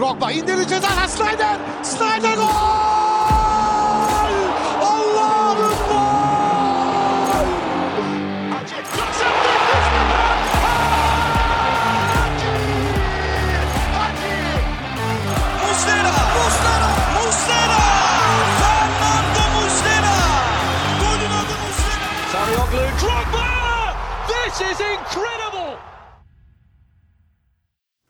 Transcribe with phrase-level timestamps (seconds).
[0.00, 1.56] Drogba indirdi ceza Snyder.
[1.82, 2.89] Snyder gol!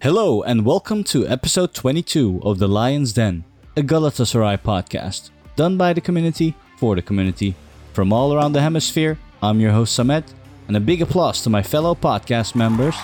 [0.02, 3.45] Hello, and welcome to episode 22 of The Lion's Den,
[3.77, 7.54] a Galatasaray podcast, done by the community for the community.
[7.92, 10.24] From all around the hemisphere, I'm your host Samet,
[10.68, 12.96] and a big applause to my fellow podcast members.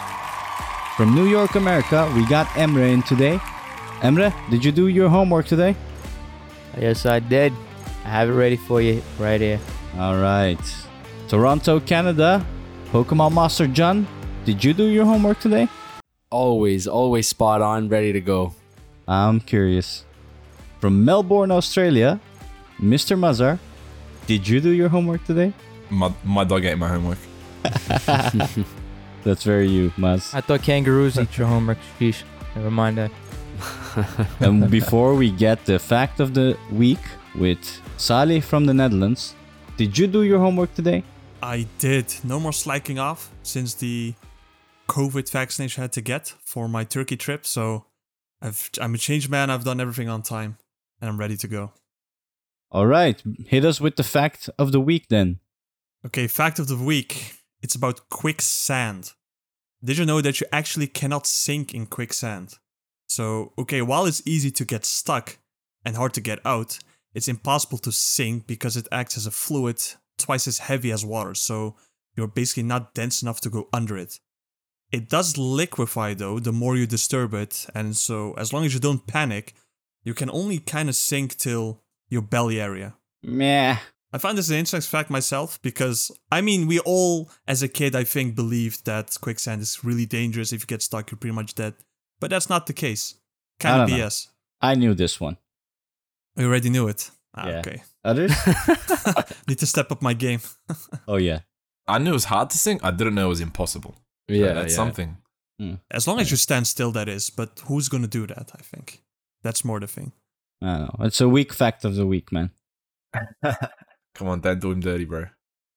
[0.96, 3.36] From New York, America, we got Emre in today.
[4.00, 5.76] Emre, did you do your homework today?
[6.80, 7.52] Yes, I did.
[8.06, 9.60] I have it ready for you right here.
[9.98, 10.64] Alright.
[11.28, 12.42] Toronto, Canada,
[12.90, 14.06] Pokemon Master Can,
[14.46, 15.68] did you do your homework today?
[16.30, 18.52] Always, always spot on, ready to go.
[19.06, 20.04] I'm curious.
[20.80, 22.18] From Melbourne, Australia,
[22.80, 23.16] Mr.
[23.16, 23.60] Mazhar,
[24.26, 25.52] did you do your homework today?
[25.88, 27.18] My, my dog ate my homework.
[29.22, 30.34] That's very you, Maz.
[30.34, 31.78] I thought kangaroos eat your homework.
[32.00, 32.24] Sheesh.
[32.56, 33.12] Never mind that.
[34.40, 37.04] and before we get the fact of the week
[37.36, 39.36] with Salih from the Netherlands,
[39.76, 41.04] did you do your homework today?
[41.40, 42.12] I did.
[42.24, 44.14] No more slacking off since the
[44.88, 47.46] COVID vaccination I had to get for my Turkey trip.
[47.46, 47.86] So
[48.40, 49.50] I've, I'm a changed man.
[49.50, 50.58] I've done everything on time
[51.00, 51.72] and I'm ready to go.
[52.70, 55.38] All right, hit us with the fact of the week then.
[56.04, 57.34] Okay, fact of the week.
[57.62, 59.12] It's about quicksand.
[59.82, 62.54] Did you know that you actually cannot sink in quicksand?
[63.08, 65.38] So, okay, while it's easy to get stuck
[65.84, 66.78] and hard to get out,
[67.14, 69.82] it's impossible to sink because it acts as a fluid
[70.18, 71.34] twice as heavy as water.
[71.34, 71.76] So,
[72.16, 74.18] you're basically not dense enough to go under it.
[74.92, 78.80] It does liquefy though, the more you disturb it, and so as long as you
[78.80, 79.54] don't panic,
[80.04, 82.94] you can only kind of sink till your belly area.
[83.22, 83.76] Meh.
[84.12, 87.96] I find this an interesting fact myself because I mean we all as a kid
[87.96, 90.52] I think believed that quicksand is really dangerous.
[90.52, 91.74] If you get stuck, you're pretty much dead.
[92.20, 93.14] But that's not the case.
[93.58, 94.06] Kind I of don't know.
[94.06, 94.28] BS.
[94.60, 95.36] I knew this one.
[96.36, 97.10] I already knew it.
[97.34, 97.58] Ah, Yeah.
[97.58, 97.82] Okay.
[98.04, 98.32] Others?
[99.48, 100.40] Need to step up my game.
[101.08, 101.40] oh, yeah.
[101.88, 102.80] I knew it was hard to sing.
[102.82, 103.96] I didn't know it was impossible.
[104.28, 104.76] Yeah, that's yeah.
[104.76, 105.16] something.
[105.58, 105.74] Hmm.
[105.90, 107.30] As long as you stand still, that is.
[107.30, 108.50] But who's gonna do that?
[108.54, 109.02] I think
[109.42, 110.12] that's more the thing.
[110.62, 111.06] I don't know.
[111.06, 112.50] It's a weak fact of the week, man.
[114.14, 115.26] Come on, don't do him dirty, bro.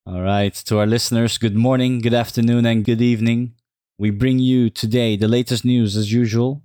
[0.06, 3.54] All right, to our listeners, good morning, good afternoon, and good evening.
[3.98, 6.64] We bring you today the latest news as usual.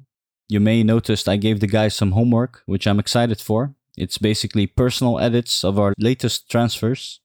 [0.48, 3.74] You may noticed I gave the guys some homework, which I'm excited for.
[3.96, 7.20] It's basically personal edits of our latest transfers.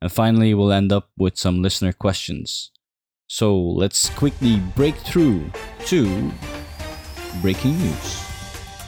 [0.00, 2.71] And finally, we'll end up with some listener questions.
[3.32, 5.50] So let's quickly break through
[5.86, 6.30] to
[7.40, 8.20] breaking news.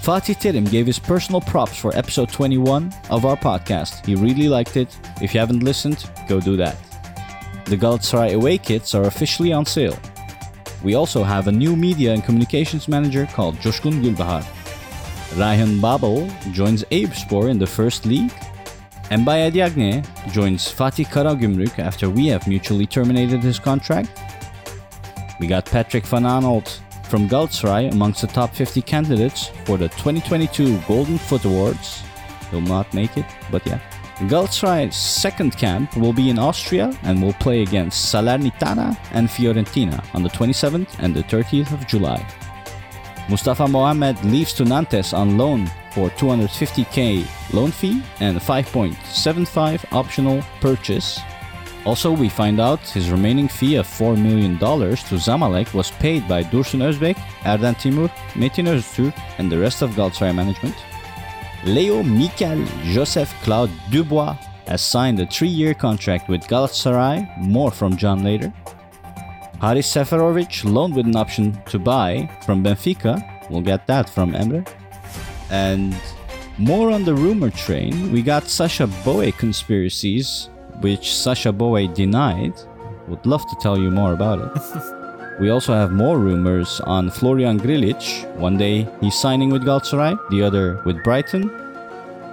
[0.05, 4.04] Fatih Terim gave his personal props for episode 21 of our podcast.
[4.04, 4.94] He really liked it.
[5.22, 6.77] If you haven't listened, go do that.
[7.65, 9.99] The Galatasaray away kits are officially on sale.
[10.83, 14.44] We also have a new media and communications manager called Joshkun Gulbahar.
[15.38, 18.34] Ryan Babel joins Eyüpspor in the first league.
[19.10, 20.03] And Mbaye Diagne
[20.33, 24.10] joins Fatih Karagümrük after we have mutually terminated his contract.
[25.41, 30.78] We got Patrick Van Aanholt from Galatasaray amongst the top 50 candidates for the 2022
[30.87, 32.03] Golden Foot Awards.
[32.50, 33.81] He'll not make it, but yeah.
[34.19, 40.22] Galatasaray's second camp will be in Austria and will play against Salernitana and Fiorentina on
[40.22, 42.25] the 27th and the 30th of July.
[43.28, 51.21] Mustafa Mohamed leaves to Nantes on loan for 250k loan fee and 5.75 optional purchase.
[51.84, 56.43] Also, we find out his remaining fee of $4 million to Zamalek was paid by
[56.43, 60.75] Dursun Özbek, Erden Timur, Metin Öztürk, and the rest of Galatasaray management.
[61.65, 64.37] Leo Mikel Joseph Claude Dubois
[64.67, 68.53] has signed a three year contract with Galatasaray, more from Can later.
[69.61, 74.66] Haris Seferovic loaned with an option to buy from Benfica, we'll get that from Emre.
[75.51, 75.95] And
[76.59, 80.48] more on the rumor train, we got Sacha Boey conspiracies,
[80.84, 82.53] which Sacha Boey denied.
[83.09, 85.41] Would love to tell you more about it.
[85.41, 88.10] we also have more rumors on Florian Grillitsch.
[88.36, 91.48] One day he's signing with Galatasaray, the other with Brighton.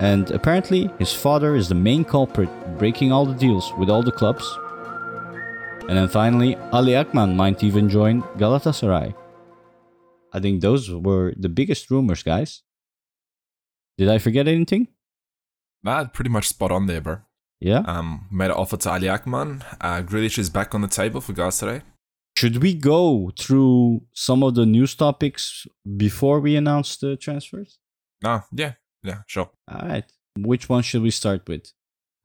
[0.02, 4.12] And apparently his father is the main culprit, breaking all the deals with all the
[4.12, 4.46] clubs.
[5.88, 9.16] And then finally, Ali Akman might even join Galatasaray.
[10.34, 12.64] I think those were the biggest rumors, guys.
[13.98, 14.90] Did I forget anything?
[15.84, 17.20] That pretty much spot on there, bro.
[17.62, 17.84] Yeah?
[17.86, 19.64] Um, made an offer to Ali Akman.
[19.80, 21.84] Uh, Grillitsch is back on the table for Galatasaray.
[22.38, 25.68] should we go through some of the news topics
[25.98, 27.78] before we announce the transfers?
[28.24, 28.74] No, yeah,
[29.04, 29.52] yeah, sure.
[29.72, 30.06] All right.
[30.38, 31.72] Which one should we start with?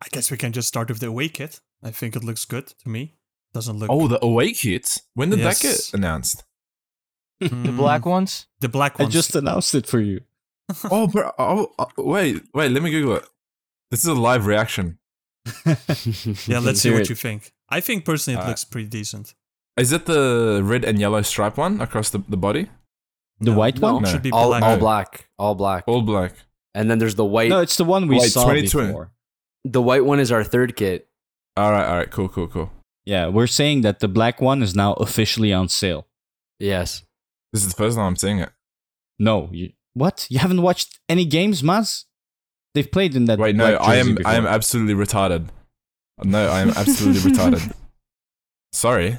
[0.03, 1.61] I guess we can just start with the away kit.
[1.83, 3.17] I think it looks good to me.
[3.53, 3.91] Doesn't look.
[3.91, 4.99] Oh, the away kit.
[5.15, 5.91] When did that Yes.
[5.91, 6.45] get announced?
[7.41, 8.47] The Mm, black ones?
[8.61, 9.09] The black ones.
[9.15, 10.21] I just announced it for you.
[10.91, 11.31] oh, bro.
[11.39, 12.71] Oh, uh, wait, wait.
[12.73, 13.25] Let me Google it.
[13.91, 14.99] This is a live reaction.
[16.47, 17.53] Yeah, let's see what you think.
[17.69, 18.51] I think personally it Alright.
[18.51, 19.35] looks pretty decent.
[19.77, 22.69] Is it the red and yellow stripe one across the, the body?
[23.41, 24.05] The white one?
[24.05, 24.63] It should be all, black.
[24.63, 25.85] all black, all black.
[25.87, 26.33] All black.
[26.75, 27.51] And then there's the white.
[27.51, 28.89] No, it's the one we Wait, saw 2020.
[28.89, 29.11] before.
[29.65, 31.09] the white one is our third kit.
[31.57, 32.11] All right, all right.
[32.11, 32.71] Cool, cool, cool.
[33.05, 36.07] Yeah, we're saying that the black one is now officially on sale.
[36.59, 37.03] Yes.
[37.53, 38.51] This is the first time I'm seeing it.
[39.19, 40.27] No, you, what?
[40.29, 42.05] You haven't watched any games, Maz?
[42.77, 43.39] They've played in that.
[43.39, 45.49] Wait, no, I am I am absolutely retarded.
[46.23, 47.73] No, I am absolutely retarded.
[48.73, 49.17] Sorry,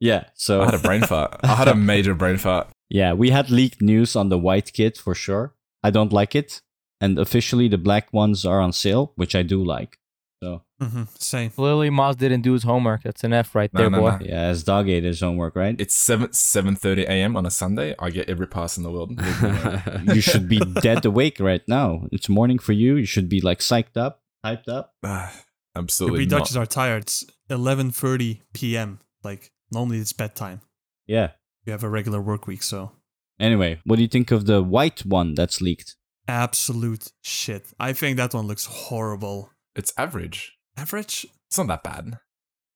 [0.00, 1.38] Yeah, so I had a brain fart.
[1.42, 2.68] I had a major brain fart.
[2.88, 5.52] yeah, we had leaked news on the white kit for sure.
[5.82, 6.62] I don't like it,
[7.02, 9.98] and officially the black ones are on sale, which I do like.
[10.42, 11.50] So hmm Same.
[11.50, 13.02] Clearly, Moz didn't do his homework.
[13.02, 14.10] That's an F right No, there, no, boy.
[14.20, 14.26] no.
[14.26, 15.76] yeah, as dog ate his homework, right?
[15.78, 17.36] It's seven seven thirty a.m.
[17.36, 17.94] on a Sunday.
[17.98, 19.10] I get every pass in the world.
[19.10, 20.02] Leave me alone.
[20.14, 22.06] you should be dead awake right now.
[22.10, 22.96] It's morning for you.
[22.96, 24.94] You should be like psyched up, hyped up.
[25.76, 26.38] Absolutely we not.
[26.38, 27.02] Dutchess are tired.
[27.02, 29.00] It's 11:30 p.m.
[29.22, 30.62] Like normally it's bedtime.
[31.06, 31.32] Yeah.
[31.66, 32.92] You have a regular work week, so
[33.38, 35.96] Anyway, what do you think of the white one that's leaked?
[36.28, 37.72] absolute shit.
[37.80, 39.50] I think that one looks horrible.
[39.74, 40.56] It's average.
[40.76, 41.26] Average?
[41.48, 42.18] It's not that bad.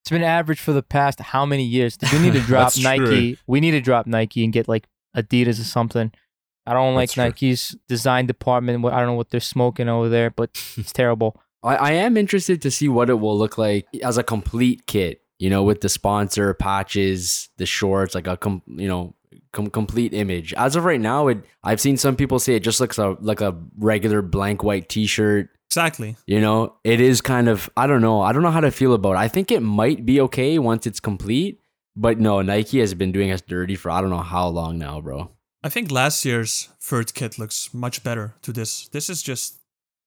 [0.03, 1.97] It's been average for the past how many years?
[2.13, 3.37] We need to drop That's Nike.
[3.47, 6.11] We need to drop Nike and get like Adidas or something.
[6.67, 7.23] I don't like That's true.
[7.23, 8.85] Nike's design department.
[8.85, 11.41] I don't know what they're smoking over there, but it's terrible.
[11.63, 15.21] I, I am interested to see what it will look like as a complete kit.
[15.37, 19.15] You know, with the sponsor patches, the shorts, like a com, you know,
[19.51, 20.53] com- complete image.
[20.53, 23.41] As of right now, it I've seen some people say it just looks a, like
[23.41, 25.49] a regular blank white T-shirt.
[25.75, 26.15] Exactly.
[26.25, 28.21] You know, it is kind of I don't know.
[28.21, 29.17] I don't know how to feel about it.
[29.17, 31.59] I think it might be okay once it's complete,
[31.97, 35.01] but no, Nike has been doing us dirty for I don't know how long now,
[35.01, 35.31] bro.
[35.65, 38.87] I think last year's third kit looks much better to this.
[38.87, 39.59] This is just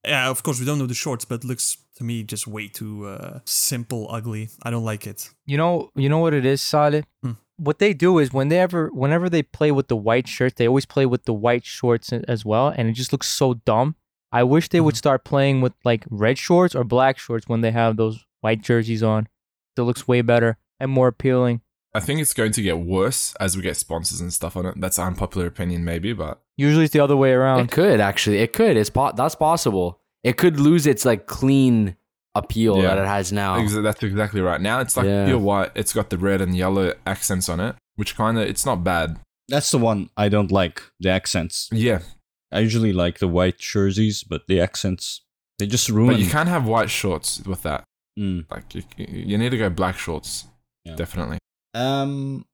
[0.07, 2.69] yeah, of course we don't know the shorts, but it looks to me just way
[2.69, 4.49] too uh, simple, ugly.
[4.63, 5.29] I don't like it.
[5.45, 7.05] You know, you know what it is, Solid.
[7.23, 7.33] Hmm.
[7.59, 10.67] What they do is when they ever, whenever they play with the white shirt, they
[10.67, 13.97] always play with the white shorts as well, and it just looks so dumb.
[14.33, 14.99] I wish they would Mhm.
[14.99, 19.03] start playing with like red shorts or black shorts when they have those white jerseys
[19.03, 19.29] on.
[19.77, 21.61] It looks way better and more appealing.
[21.95, 24.75] I think it's going to get worse as we get sponsors and stuff on it.
[24.79, 27.61] That's unpopular opinion, maybe, but Usually it's the other way around.
[27.61, 28.39] It could actually.
[28.39, 28.77] It could.
[28.77, 30.01] It's po- that's possible.
[30.25, 31.97] It could lose its like clean
[32.35, 32.95] appeal Yeah.
[32.95, 33.57] that it has now.
[33.81, 34.61] That's exactly right.
[34.61, 35.25] Now it's like Yeah.
[35.27, 35.71] pure white.
[35.77, 39.19] It's got the red and yellow accents on it, which kind of it's not bad.
[39.49, 40.83] That's the one I don't like.
[41.01, 41.69] The accents.
[41.73, 42.01] Yeah,
[42.51, 45.23] I usually like the white jerseys, but the accents
[45.59, 46.15] they just ruin.
[46.15, 47.85] but you can't have white shorts with that.
[48.19, 48.47] Mm.
[48.51, 50.47] Like you, you need to go black shorts.
[50.85, 50.95] Yeah.
[50.95, 51.39] Definitely.
[51.75, 52.47] Um,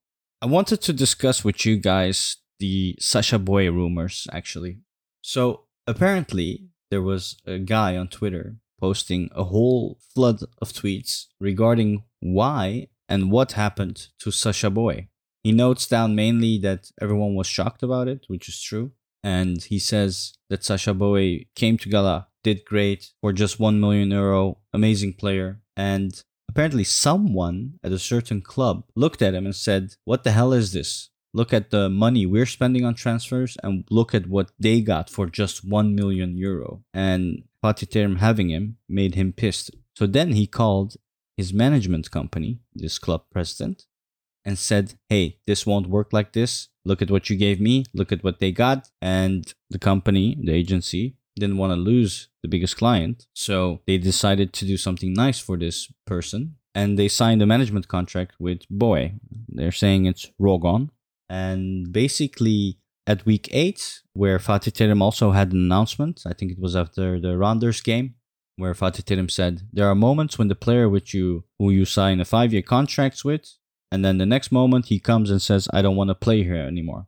[0.43, 4.79] I wanted to discuss with you guys the Sacha Boey rumors, actually.
[5.23, 12.05] So apparently, there was a guy on Twitter posting a whole flood of tweets regarding
[12.21, 15.09] why and what happened to Sacha Boey.
[15.43, 18.93] He notes down mainly that everyone was shocked about it, which is true.
[19.25, 24.11] And he says that Sacha Boey came to Gala, did great for just 1 million
[24.11, 25.63] euro, amazing player.
[25.77, 30.53] And apparently, someone at a certain club looked at him and said, What the hell
[30.53, 31.09] is this?
[31.33, 35.27] Look at the money we're spending on transfers and look at what they got for
[35.27, 36.85] just 1 million euro.
[36.93, 39.71] And Fatih Terim having him made him pissed.
[39.97, 40.97] So then he called
[41.37, 43.87] his management company, this club president,
[44.45, 46.69] and said, Hey, this won't work like this.
[46.85, 47.85] Look at what you gave me.
[47.95, 48.89] Look at what they got.
[49.01, 53.27] And the company, the agency, didn't want to lose the biggest client.
[53.35, 56.57] So they decided to do something nice for this person.
[56.75, 59.19] And they signed a management contract with Boey.
[59.49, 60.91] They're saying it's Rogon.
[61.29, 66.59] And basically, at week eight, where Fatih Terim also had an announcement, I think it
[66.59, 68.15] was after the Rounders game,
[68.57, 72.21] where Fatih Terim said, There are moments when the player which you who you sign
[72.21, 73.45] a five year contract with,
[73.95, 76.57] and then the next moment he comes and says, I don't want to play here
[76.57, 77.07] anymore.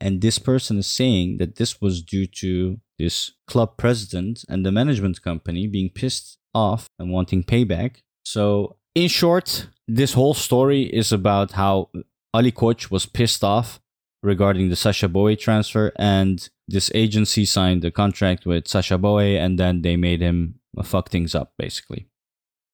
[0.00, 4.72] And this person is saying that this was due to this club president and the
[4.72, 7.98] management company being pissed off and wanting payback.
[8.24, 11.90] So, in short, this whole story is about how
[12.32, 13.78] Ali Koç was pissed off
[14.20, 19.56] regarding the Sacha Boey transfer, and this agency signed a contract with Sacha Boey, and
[19.56, 22.08] then they made him uh, fuck things up, basically.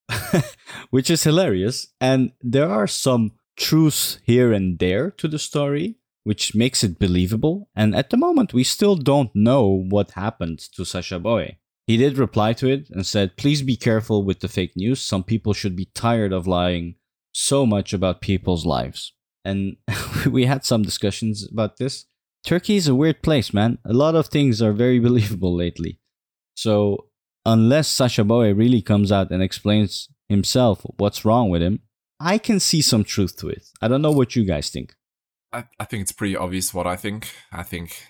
[0.91, 1.89] Which is hilarious.
[2.01, 7.69] And there are some truth here and there to the story, which makes it believable.
[7.77, 11.57] And at the moment, we still don't know what happened to Sacha Boey.
[11.87, 15.01] He did reply to it and said, Please be careful with the fake news.
[15.01, 16.97] Some people should be tired of lying
[17.33, 19.13] so much about people's lives.
[19.45, 19.77] And
[20.27, 22.07] we had some discussions about this.
[22.45, 23.79] Turkey is a weird place, man.
[23.85, 26.01] A lot of things are very believable lately.
[26.55, 27.07] So,
[27.45, 31.81] unless Sacha Boey really comes out and explains himself what's wrong with him,
[32.21, 33.65] I can see some truth to it.
[33.81, 34.95] I don't know what you guys think.
[35.53, 37.35] I, I think it's pretty obvious what I think.
[37.51, 38.07] I think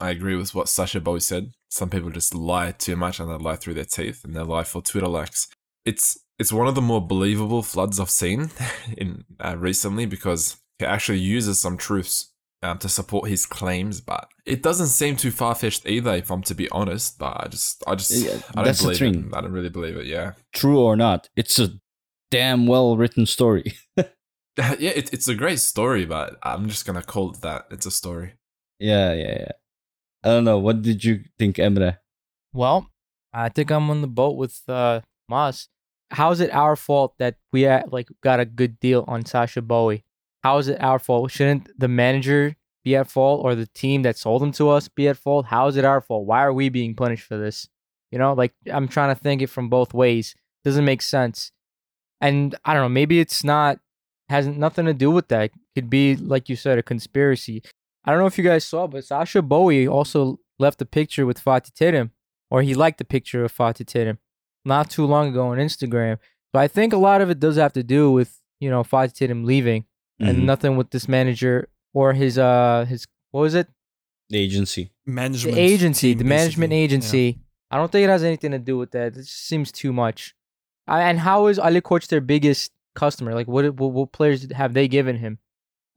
[0.00, 1.52] I agree with what Sacha Boey said.
[1.70, 4.64] Some people just lie too much and they lie through their teeth and they lie
[4.64, 5.48] for Twitter likes.
[5.84, 8.50] It's it's one of the more believable floods I've seen
[8.96, 12.32] in uh, recently because he actually uses some truths
[12.62, 16.14] um, to support his claims, but it doesn't seem too far fetched either.
[16.14, 19.34] If I'm to be honest, but I just I just Yeah, I don't believe it.
[19.34, 20.06] I don't really believe it.
[20.06, 21.70] Yeah, True or not, it's a
[22.30, 23.74] damn well written story.
[23.96, 24.06] yeah,
[24.78, 27.66] it, it's a great story, but I'm just gonna call it that.
[27.70, 28.34] It's a story.
[28.78, 29.52] yeah, yeah, yeah.
[30.22, 30.58] I don't know.
[30.58, 31.98] What did you think, Emre?
[32.52, 32.90] Well,
[33.32, 35.68] I think I'm on the boat with uh, Moss.
[36.10, 39.62] How is it our fault that we uh, like got a good deal on Sacha
[39.62, 40.02] Boey?
[40.42, 41.30] How is it our fault?
[41.30, 45.08] Shouldn't the manager be at fault or the team that sold him to us be
[45.08, 45.46] at fault?
[45.46, 46.26] How is it our fault?
[46.26, 47.68] Why are we being punished for this?
[48.10, 50.34] You know, like I'm trying to think it from both ways.
[50.64, 51.52] Doesn't make sense.
[52.20, 53.78] And I don't know, maybe it's not
[54.28, 55.50] has nothing to do with that.
[55.74, 57.62] Could be like you said, a conspiracy.
[58.04, 61.42] I don't know if you guys saw, but Sacha Boey also left a picture with
[61.42, 62.10] Fatih Terim,
[62.50, 64.18] or he liked the picture of Fatih Terim
[64.64, 66.18] not too long ago on Instagram.
[66.52, 69.14] But I think a lot of it does have to do with you know Fatih
[69.18, 69.84] Terim leaving,
[70.18, 70.44] and Mhm.
[70.44, 73.68] nothing with this manager or his uh his what was it
[74.28, 74.90] The agency.
[75.06, 76.78] Management the agency, team, the management basically.
[76.78, 76.84] Yeah.
[76.84, 77.38] agency.
[77.72, 79.08] I don't think it has anything to do with that.
[79.08, 80.34] It just seems too much.
[80.98, 83.34] And how is Ali Koç their biggest customer?
[83.34, 85.38] Like, what, what what players have they given him?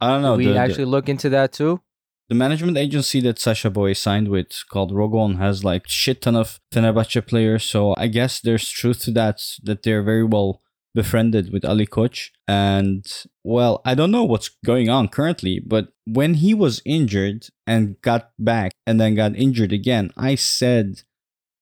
[0.02, 0.36] I don't Do know.
[0.36, 1.82] we the, the- actually look into that too?
[2.30, 6.60] the management agency that Sacha Boey signed with called Rogon has like shit ton of
[6.72, 7.64] Fenerbahce players.
[7.66, 10.62] So I guess there's truth to that that they're very well
[10.96, 12.30] befriended with Ali Koç.
[12.48, 13.06] And
[13.44, 18.32] well, I don't know what's going on currently, but when he was injured and got
[18.40, 21.02] back and then got injured again, I said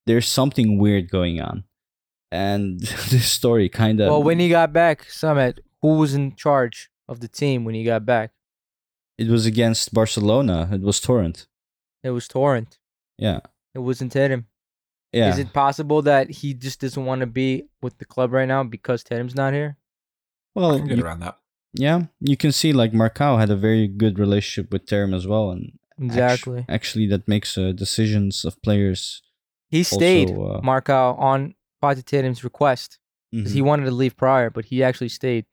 [0.06, 1.64] there's something weird going on.
[2.32, 6.90] And this story kind of well, when he got back, Samet, who was in charge
[7.08, 8.32] of the team when he got back?
[9.18, 11.46] it was against Barcelona, it was Torrent.
[12.04, 12.80] It was Torrent.
[13.20, 13.42] Yeah.
[13.76, 14.46] It wasn't Terim.
[15.12, 15.30] Yeah.
[15.30, 18.64] Is it possible that he just doesn't want to be with the club right now
[18.64, 19.78] because Terim's not here?
[20.56, 21.38] I well, can get you- around that.
[21.74, 25.52] Yeah, you can see like Marcao had a very good relationship with Terim as well,
[25.52, 26.66] and Exactly.
[26.68, 29.22] actually, that makes uh, decisions of players.
[29.70, 33.00] He stayed, also, uh, Marcao, on Fatih Terim's request.
[33.34, 33.54] 'cause Mhm.
[33.54, 35.46] He wanted to leave prior, but he actually stayed.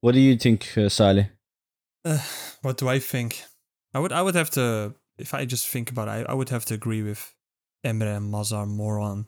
[0.00, 1.26] What do you think, uh, Salih?
[2.04, 2.18] Uh,
[2.62, 3.44] what do I think?
[3.94, 6.48] I would I would have to if I just think about it, I, I would
[6.50, 7.34] have to agree with
[7.84, 9.26] Emre and Mazhar more on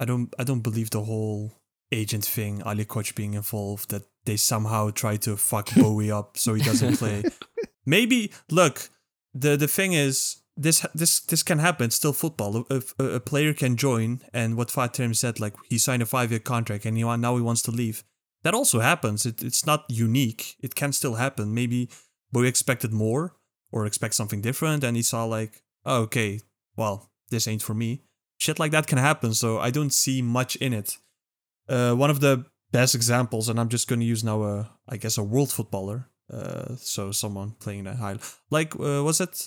[0.00, 1.52] I don't I don't believe the whole
[1.90, 6.54] agent thing, Ali Koç being involved, that they somehow try to fuck Boey up so
[6.54, 7.22] he doesn't play.
[7.86, 8.90] Maybe look,
[9.34, 11.90] the the thing is this this this can happen.
[11.90, 12.66] Still football.
[12.70, 16.40] A, a, player can join, and what Fatim said, like he signed a five year
[16.40, 18.04] contract, and he now he wants to leave.
[18.42, 19.24] That also happens.
[19.24, 20.56] It, it's not unique.
[20.60, 21.54] It can still happen.
[21.54, 21.88] Maybe
[22.34, 23.36] Boey expected more
[23.70, 26.40] or expect something different, and he saw like, oh, okay,
[26.76, 28.02] well, this ain't for me.
[28.38, 29.34] Shit like that can happen.
[29.34, 30.98] So I don't see much in it.
[31.68, 34.96] Uh, one of the best examples, and I'm just going to use now a, I
[34.96, 36.08] guess, a world footballer.
[36.32, 38.16] Uh, so someone playing in a high,
[38.50, 39.46] like uh, was it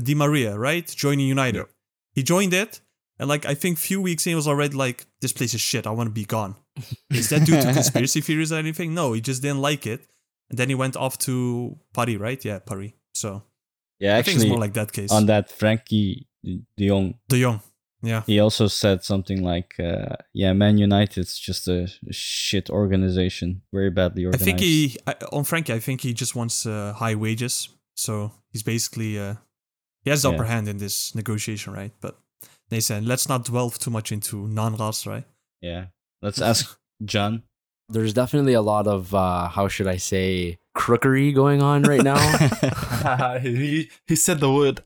[0.00, 0.86] Di Maria, right?
[0.86, 1.58] Joining United.
[1.58, 1.70] Yep.
[2.12, 2.80] He joined it,
[3.18, 5.86] and like I think few weeks in, he was already like, "This place is shit.
[5.86, 6.56] I want to be gone."
[7.10, 8.94] is that due to conspiracy theories or anything?
[8.94, 10.06] No, he just didn't like it,
[10.50, 12.44] and then he went off to Paris, right?
[12.44, 12.92] Yeah, Paris.
[13.14, 13.42] So
[13.98, 15.10] Yeah, I think it's actually, more like that case.
[15.10, 17.60] on that Frenkie De Jong, De Jong.
[18.02, 18.22] Yeah.
[18.26, 24.26] he also said something like, uh, "Yeah, Man United's just a shit organization, very badly
[24.26, 25.74] organized." I think he I, on Frenkie.
[25.74, 29.34] I think he just wants uh, high wages, so he's basically uh,
[30.06, 30.36] he has the Yeah.
[30.36, 31.92] upper hand in this negotiation, right?
[32.00, 32.16] But
[32.70, 35.24] they said let's not delve too much into non-Ras, right?
[35.60, 35.86] Yeah,
[36.22, 37.42] let's ask Can.
[37.88, 42.18] There's definitely a lot of uh, how should I say crookery going on right now.
[43.42, 44.82] he, he said the word.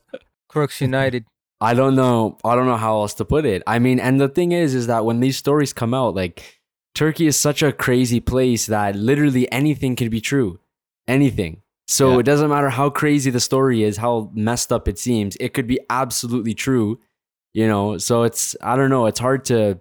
[0.49, 1.25] Crooks United.
[1.61, 2.39] I don't know.
[2.45, 3.63] I don't know how else to put it.
[3.67, 6.61] I mean, and the thing is, is that when these stories come out, like
[6.95, 10.59] Turkey is such a crazy place that literally anything can be true,
[11.07, 11.63] anything.
[11.91, 12.19] So Yeah.
[12.21, 15.37] it doesn't matter how crazy the story is, how messed up it seems.
[15.41, 17.01] It could be absolutely true,
[17.53, 17.99] you know.
[17.99, 19.07] So it's I don't know.
[19.07, 19.81] It's hard to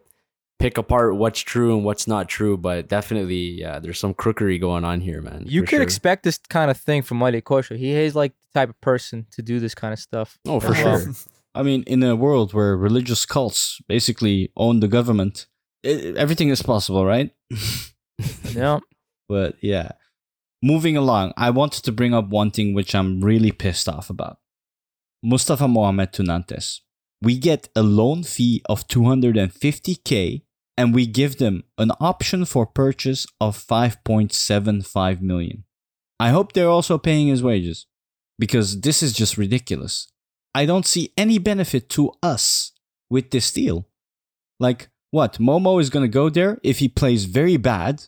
[0.58, 4.84] pick apart what's true and what's not true, but definitely, yeah, there's some crookery going
[4.84, 5.44] on here, man.
[5.46, 5.82] You could sure.
[5.84, 7.76] expect this kind of thing from Mike Kosher.
[7.76, 10.40] He is like the type of person to do this kind of stuff.
[10.48, 11.00] Oh, for well.
[11.00, 11.14] sure.
[11.56, 15.46] I mean, in a world where religious cults basically own the government,
[15.86, 17.30] i everything is possible, right?
[18.54, 18.80] Yeah.
[19.30, 19.92] But yeah.
[20.62, 24.40] Moving along, I wanted to bring up one thing which I'm really pissed off about.
[25.24, 26.82] Mustafa Mohamed to Nantes.
[27.22, 30.42] We get a loan fee of 250k
[30.78, 35.66] and we give them an option for purchase of 5.75 million.
[36.20, 37.86] I hope they're also paying his wages
[38.38, 40.08] because this is just ridiculous.
[40.56, 42.72] I don't see any benefit to us
[43.10, 43.88] with this deal.
[44.60, 45.38] Like, what?
[45.38, 48.06] Momo is going to go there if he plays very bad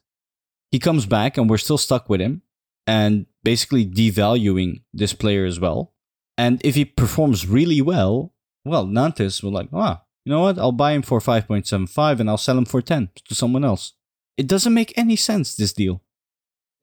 [0.72, 2.42] he comes back and we're still stuck with him
[2.88, 5.94] and basically devaluing this player as well.
[6.38, 8.34] And if he performs really well,
[8.66, 10.58] well, Nantes will like, ah, you know what?
[10.58, 13.94] I'll buy him for 5.75 and I'll sell him for 10 to someone else.
[14.38, 16.02] It doesn't make any sense, this deal.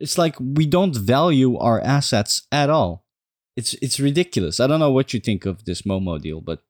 [0.00, 3.04] It's like we don't value our assets at all.
[3.56, 4.60] It's it's ridiculous.
[4.60, 6.62] I don't know what you think of this Momo deal, but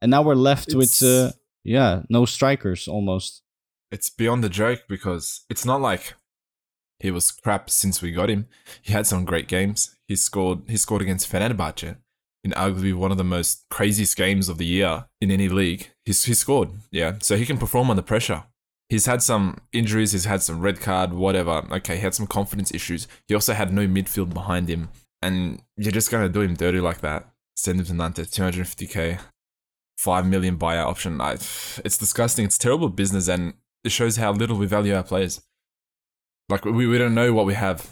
[0.00, 1.32] and now we're left with uh,
[1.64, 3.42] yeah, no strikers almost.
[3.92, 6.14] it's beyond the joke because it's not like
[6.98, 8.46] he was crap since we got him.
[8.82, 9.96] He had some great games.
[10.08, 11.96] He scored he scored against Fenerbahce
[12.44, 15.90] in arguably one of the most craziest games of the year in any league.
[16.04, 17.14] He scored, yeah.
[17.20, 18.44] So he can perform under pressure.
[18.88, 21.66] He's had some injuries, he's had some red card, whatever.
[21.72, 23.08] Okay, he had some confidence issues.
[23.26, 24.90] He also had no midfield behind him.
[25.20, 27.28] And you're just gonna do him dirty like that.
[27.56, 29.18] Send him to Nantes, 250k,
[29.98, 31.20] 5 million buyout option.
[31.20, 32.44] I, it's disgusting.
[32.44, 35.40] It's terrible business and it shows how little we value our players.
[36.48, 37.88] Like we, we don't know what we have.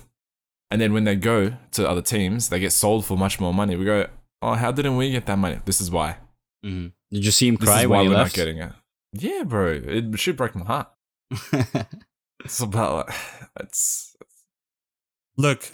[0.70, 3.76] And then when they go to other teams, they get sold for much more money.
[3.76, 4.06] We go,
[4.42, 5.60] oh, how didn't we get that money?
[5.64, 6.18] This is why.
[6.64, 6.88] Mm-hmm.
[7.12, 8.36] Did you see him This cry is why when we're left?
[8.36, 8.72] not getting it.
[9.12, 9.80] Yeah, bro.
[9.84, 10.88] It should break my heart.
[12.44, 13.16] It's about like,
[13.60, 14.16] it's
[15.36, 15.72] Look,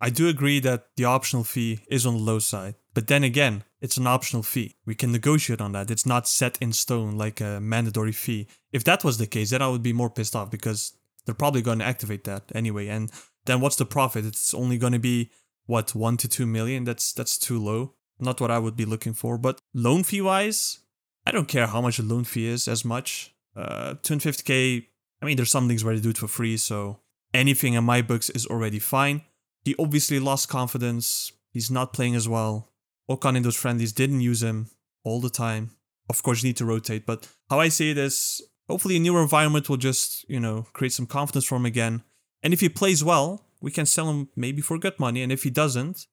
[0.00, 2.74] I do agree that the optional fee is on the low side.
[2.94, 4.76] But then again, it's an optional fee.
[4.84, 5.90] We can negotiate on that.
[5.90, 8.48] It's not set in stone like a mandatory fee.
[8.72, 10.92] If that was the case, then I would be more pissed off because
[11.30, 12.88] they're probably going to activate that anyway.
[12.88, 13.08] And
[13.46, 14.24] then what's the profit?
[14.24, 15.30] It's only going to be
[15.66, 16.82] what one to two million.
[16.82, 17.94] That's that's too low.
[18.18, 19.38] Not what I would be looking for.
[19.38, 20.80] But loan fee wise,
[21.24, 23.32] I don't care how much a loan fee is as much.
[23.54, 24.86] Uh, 250k.
[25.22, 26.98] I mean, there's some things where they do it for free, so
[27.32, 29.22] anything in my books is already fine.
[29.64, 31.30] He obviously lost confidence.
[31.52, 32.72] He's not playing as well.
[33.08, 34.70] Okan in those friendlies didn't use him
[35.04, 35.70] all the time.
[36.08, 39.20] Of course, you need to rotate, but how I see it is hopefully a newer
[39.20, 42.02] environment will just, you know, create some confidence for him again.
[42.42, 45.22] And if he plays well, we can sell him maybe for good money.
[45.22, 46.06] And if he doesn't,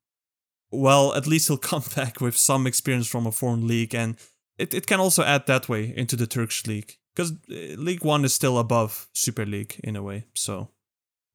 [0.72, 3.93] well, at least he'll come back with some experience from a foreign league.
[3.96, 4.17] And
[4.58, 6.98] it, it can also add that way into the Turkish league.
[7.15, 10.26] Because League One is still above Super League in a way.
[10.36, 10.70] So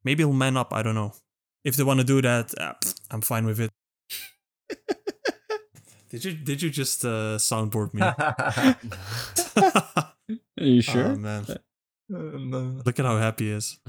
[0.03, 0.73] maybe he'll man up.
[0.73, 1.13] I don't know.
[1.63, 3.69] If they want to do that, uh, pfft, I'm fine with it.
[6.09, 8.01] did you did you just uh, soundboard me?
[10.63, 11.11] Are you sure?
[11.11, 11.45] Oh man,
[12.85, 13.79] look at how happy he is.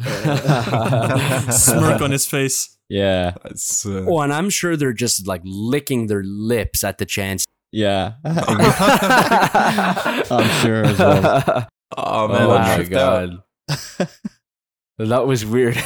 [1.56, 2.76] Smirk on his face.
[2.88, 7.06] yeah, It's, uh, Oh, and I'm sure they're just like licking their lips at the
[7.06, 7.44] chance.
[7.72, 8.14] yeah.
[8.24, 8.58] I'm
[10.62, 11.68] sure as well.
[11.96, 13.42] oh man, oh my god.
[14.98, 15.76] that was weird.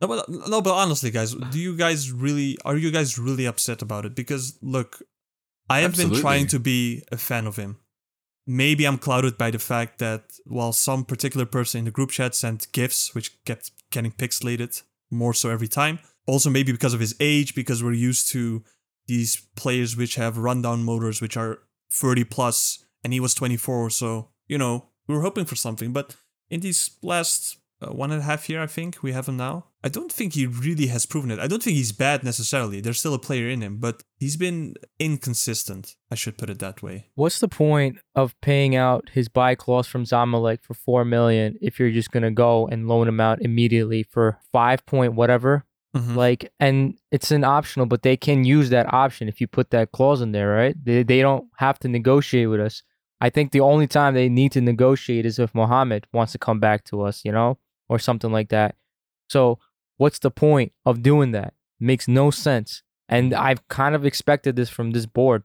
[0.00, 3.82] No, but no, but honestly, guys, do you guys really are you guys really upset
[3.82, 4.16] about it?
[4.16, 5.00] Because look,
[5.70, 7.76] I have been trying to be a fan of him.
[8.46, 12.34] Maybe I'm clouded by the fact that while some particular person in the group chat
[12.34, 16.00] sent gifs, which kept getting pixelated more so every time.
[16.26, 18.64] Also, maybe because of his age, because we're used to
[19.06, 23.90] these players which have rundown motors, which are 30 plus, and he was 24.
[23.90, 25.92] So you know, we were hoping for something.
[25.92, 26.16] But
[26.50, 29.66] in these last uh, one and a half year, I think we have him now.
[29.84, 31.38] I don't think he really has proven it.
[31.40, 32.80] I don't think he's bad necessarily.
[32.80, 35.96] There's still a player in him, but he's been inconsistent.
[36.10, 37.10] I should put it that way.
[37.14, 41.78] What's the point of paying out his buy clause from Zamalek for four million if
[41.78, 45.64] you're just gonna go and loan him out immediately for five point whatever?
[45.96, 46.16] Mhm.
[46.16, 49.92] Like, and it's an optional, but they can use that option if you put that
[49.92, 50.74] clause in there, right?
[50.82, 52.82] They they don't have to negotiate with us.
[53.20, 56.58] I think the only time they need to negotiate is if Mohammed wants to come
[56.60, 57.58] back to us, you know,
[57.92, 58.74] or something like that.
[59.28, 59.58] So,
[59.98, 61.52] what's the point of doing that?
[61.78, 62.82] Makes no sense.
[63.08, 65.42] And I've kind of expected this from this board.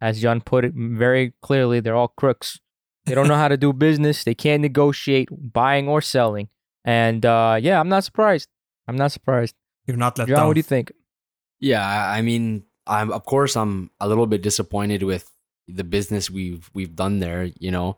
[0.00, 2.60] As Can put it very clearly, they're all crooks.
[3.06, 4.24] They don't know how to do business.
[4.24, 6.48] They can't negotiate buying or selling.
[6.84, 8.48] And uh, yeah, I'm not surprised.
[8.86, 9.54] I'm not surprised.
[9.86, 10.46] You're not let Can, down.
[10.48, 10.92] what do you think?
[11.60, 15.30] yeah, I I mean, I'm of course I'm a little bit disappointed with
[15.68, 17.96] the business we've we've done there, you know.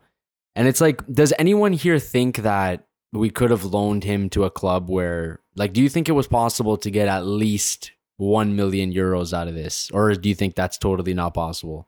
[0.55, 4.49] And it's like, does anyone here think that we could have loaned him to a
[4.51, 8.93] club where, like, do you think it was possible to get at least one million
[8.93, 11.87] euros out of this, or do you think that's totally not possible?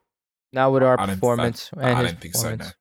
[0.53, 2.43] Not with our I don't- I- performance I and his don't think so.
[2.43, 2.49] No.
[2.57, 2.75] performance.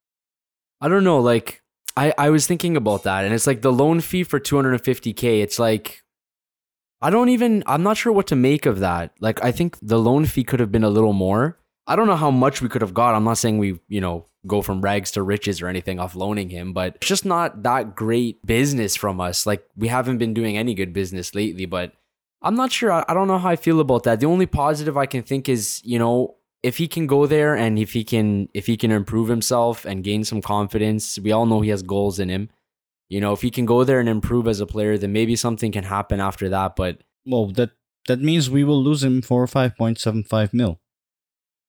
[0.80, 1.20] I don't know.
[1.20, 1.62] Like,
[1.96, 5.42] I I was thinking about that, and it's like the loan fee for 250k.
[5.42, 6.02] It's like,
[7.00, 7.62] I don't even.
[7.66, 9.12] I'm not sure what to make of that.
[9.20, 11.58] Like, I think the loan fee could have been a little more.
[11.86, 13.14] I don't know how much we could have got.
[13.14, 16.50] I'm not saying we, you know, go from rags to riches or anything off loaning
[16.50, 19.46] him, but it's just not that great business from us.
[19.46, 21.92] Like, we haven't been doing any good business lately, but
[22.42, 22.92] I'm not sure.
[22.92, 24.20] I, don't know how I feel about that.
[24.20, 27.78] The only positive I can think is, you know, if he can go there and
[27.78, 31.60] if he can if he can improve himself and gain some confidence, we all know
[31.60, 32.50] he has goals in him.
[33.08, 35.70] You know, if he can go there and improve as a player, then maybe something
[35.70, 36.74] can happen after that.
[36.76, 37.70] But Well, that
[38.08, 40.80] that means we will lose him for five point seven five mil,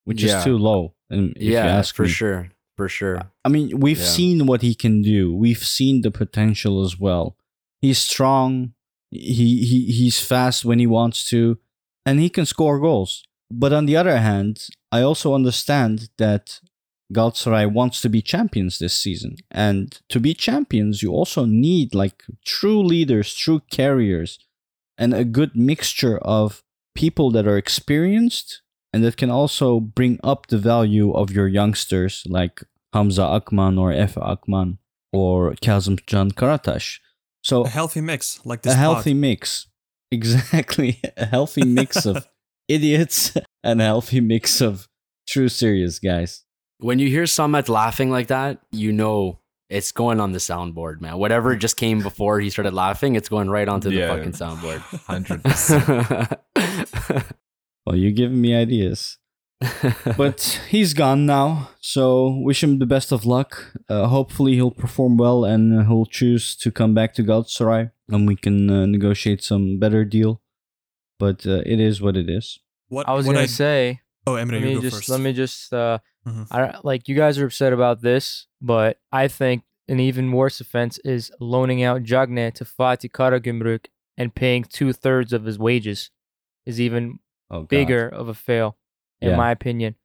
[0.06, 0.40] which Yeah.
[0.40, 0.96] is too low.
[1.10, 2.10] And if you yeah, ask for me.
[2.10, 3.32] sure, for sure.
[3.44, 4.06] I mean, we've Yeah.
[4.18, 5.34] seen what he can do.
[5.34, 7.36] We've seen the potential as well.
[7.82, 8.74] He's strong.
[9.12, 11.58] He he he's fast when he wants to,
[12.06, 13.24] and he can score goals.
[13.50, 16.60] But on the other hand, I also understand that
[17.14, 22.24] Galatasaray wants to be champions this season, and to be champions, you also need like
[22.44, 24.40] true leaders, true carriers,
[24.98, 26.64] and a good mixture of
[26.96, 28.62] people that are experienced
[28.94, 33.92] and that can also bring up the value of your youngsters like Hamza Akman or
[33.92, 34.78] Efe Akman
[35.14, 37.00] or Kazım Can Karataş.
[37.44, 38.74] So A healthy mix, like this.
[38.74, 38.80] a pod.
[38.82, 39.68] healthy mix.
[40.12, 41.02] Exactly.
[41.18, 42.28] A healthy mix of
[42.70, 44.88] idiots and a healthy mix of
[45.28, 46.46] true serious guys.
[46.80, 51.18] When you hear Samet laughing like that, you know it's going on the soundboard, man.
[51.18, 54.16] Whatever just came before he started laughing, it's going right onto the Yeah.
[54.16, 54.80] fucking soundboard.
[56.56, 57.24] 100%.
[57.88, 59.18] Well, you're giving me ideas.
[60.18, 63.72] But he's gone now, so wish him the best of luck.
[63.88, 68.36] Uh, hopefully, he'll perform well and he'll choose to come back to Galatasaray, and we
[68.36, 70.42] can uh, negotiate some better deal.
[71.18, 72.60] But uh, it is what it is.
[72.90, 74.02] What I was what gonna say.
[74.28, 75.10] Oh, Emre, Let you me go just first.
[75.10, 76.48] let me just uh, Mhm.
[76.52, 80.60] I don't, like you guys are upset about this, but I think an even worse
[80.60, 83.86] offense is loaning out Diagne to Fatih Karagümrük
[84.18, 86.12] and paying two thirds of his wages
[86.66, 88.78] is even Oh, bigger of a fail,
[89.22, 89.38] in Yeah.
[89.38, 89.96] my opinion.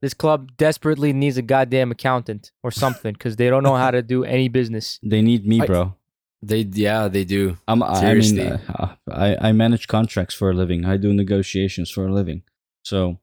[0.00, 4.02] This club desperately needs a goddamn accountant or something because they don't know how to
[4.02, 4.98] do any business.
[5.02, 5.94] They need me, I- bro.
[6.42, 7.56] they yeah, they do.
[7.68, 8.44] I'm, I Seriously.
[8.44, 10.84] mean, uh, I, I manage contracts for a living.
[10.84, 12.42] I do negotiations for a living.
[12.84, 13.18] So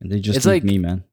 [0.00, 1.04] they just It's need like- me, man.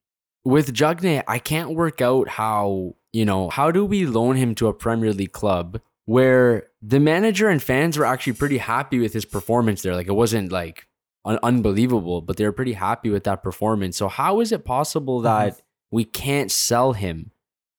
[0.46, 4.68] with Diagne, I can't work out how, you know, how do we loan him to
[4.68, 9.26] a Premier League club where the manager and fans were actually pretty happy with his
[9.26, 9.96] performance there?
[9.96, 10.88] Like it wasn't like
[11.26, 13.98] un- unbelievable, but they're pretty happy with that performance.
[13.98, 17.32] So how is it possible that we can't sell him?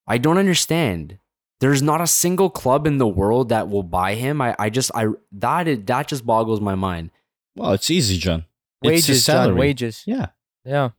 [0.07, 1.19] I don't understand.
[1.61, 4.41] There's not a single club in the world that will buy him.
[4.41, 7.11] I, I just I that is, that just boggles my mind.
[7.55, 8.45] Well, it's easy, Can.
[8.83, 10.03] It's his Wages, Can, wages.
[10.07, 10.27] Yeah.
[10.65, 10.91] Yeah,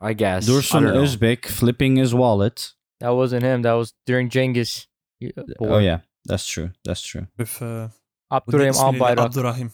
[0.00, 0.48] I guess.
[0.48, 1.04] I Dursun don't.
[1.04, 2.72] Özbek flipping his wallet.
[3.00, 3.62] that wasn't him.
[3.62, 4.86] That was during Cengiz.
[5.22, 6.00] uh, Oh, yeah.
[6.24, 6.70] That's true.
[6.84, 7.26] That's true.
[7.36, 7.88] With uh,
[8.30, 9.18] Abdurrahim Albayrak.
[9.18, 9.70] Abdurrahim.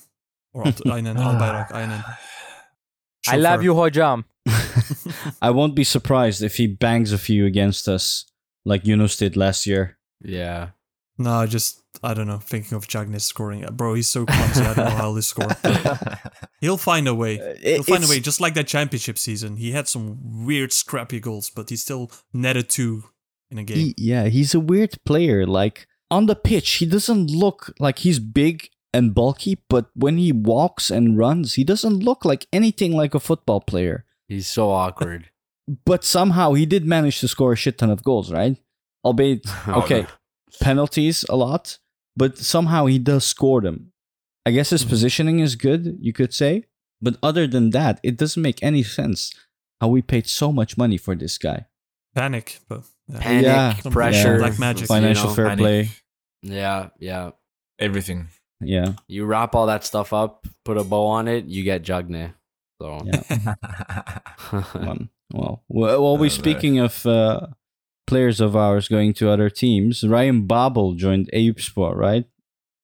[0.55, 1.33] Or Abd- aynen ah.
[1.33, 2.03] Albayrak, aynen.
[3.27, 4.25] I love you, hocam.
[5.43, 8.25] I won't be surprised if he bangs a few against us
[8.65, 9.99] like Yunus did last year.
[10.23, 10.71] Yeah.
[11.17, 12.39] No, just I don't know.
[12.39, 14.63] Thinking of Diagne's scoring, bro, he's so clumsy.
[14.63, 15.49] I don't know how he'll score.
[16.61, 17.39] He'll find a way.
[17.39, 18.21] Uh, he'll find a way.
[18.21, 22.71] Just like that championship season, he had some weird scrappy goals, but he still netted
[22.71, 23.05] two
[23.51, 23.77] in a game.
[23.77, 25.47] He, yeah, he's a weird player.
[25.47, 30.33] Like on the pitch, he doesn't look like he's big and bulky, but when he
[30.33, 34.05] walks and runs, he doesn't look like anything like a football player.
[34.29, 35.29] He's so awkward.
[35.85, 38.57] But somehow he did manage to score a shit ton of goals, right?
[39.05, 40.07] Albeit, Oh, okay,
[40.61, 41.79] penalties a lot,
[42.17, 43.93] but somehow he does score them.
[44.47, 44.89] I guess his Mhm.
[44.89, 46.65] positioning is good, you could say.
[47.01, 49.33] But other than that, it doesn't make any sense
[49.81, 51.67] how we paid so much money for this guy.
[52.15, 53.19] Panic, but yeah.
[53.21, 53.75] Panic, Yeah.
[53.77, 54.83] Some pressure, black magic.
[54.83, 55.35] you Financial know?
[55.35, 55.59] fair panic.
[55.59, 55.91] play.
[56.43, 57.31] Yeah, yeah.
[57.79, 58.29] Everything.
[58.67, 58.95] Yeah.
[59.07, 62.33] You wrap all that stuff up, put a bow on it, you get Diagne.
[62.81, 63.55] So Yeah.
[65.33, 67.49] Well, well, well we speaking of uh,
[68.07, 72.25] players of ours going to other teams, Ryan Babel joined Eyüpspor, right?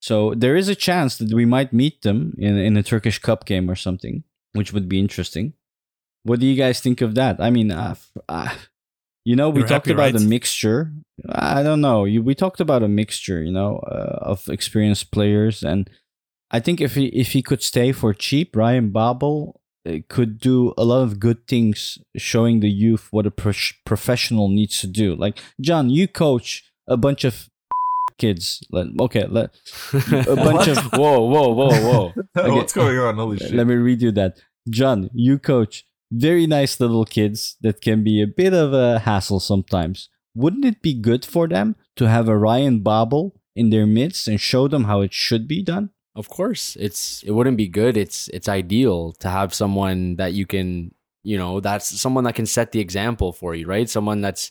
[0.01, 3.45] So there is a chance that we might meet them in in a Turkish Cup
[3.45, 5.53] game or something, which would be interesting.
[6.23, 7.41] What do you guys think of that?
[7.41, 7.95] I mean, uh,
[8.29, 8.55] uh,
[9.31, 10.91] you know, we You're talked happy, about a mixture.
[11.29, 12.05] I don't know.
[12.05, 15.89] You, we talked about a mixture, you know, uh, of experienced players, and
[16.51, 20.75] I think if he if he could stay for cheap, Ryan Babel uh, could do
[20.77, 25.15] a lot of good things, showing the youth what a prof- professional needs to do.
[25.15, 27.49] Like Can, you coach a bunch of
[28.19, 28.67] kids.
[28.73, 29.55] Let, okay, let
[29.93, 32.13] a bunch of whoa, whoa, whoa, whoa.
[32.37, 32.51] Okay.
[32.51, 33.15] What's going on?
[33.15, 33.55] Holy shit.
[33.55, 34.41] let me read you that.
[34.77, 39.41] Can, you coach very nice little kids that can be a bit of a hassle
[39.41, 40.09] sometimes.
[40.35, 44.41] Wouldn't it be good for them to have a Ryan Babel in their midst and
[44.41, 45.91] show them how it should be done?
[46.17, 47.97] Of course, it's it wouldn't be good.
[47.97, 50.93] It's it's ideal to have someone that you can,
[51.23, 53.89] you know, that's someone that can set the example for you, right?
[53.89, 54.51] Someone that's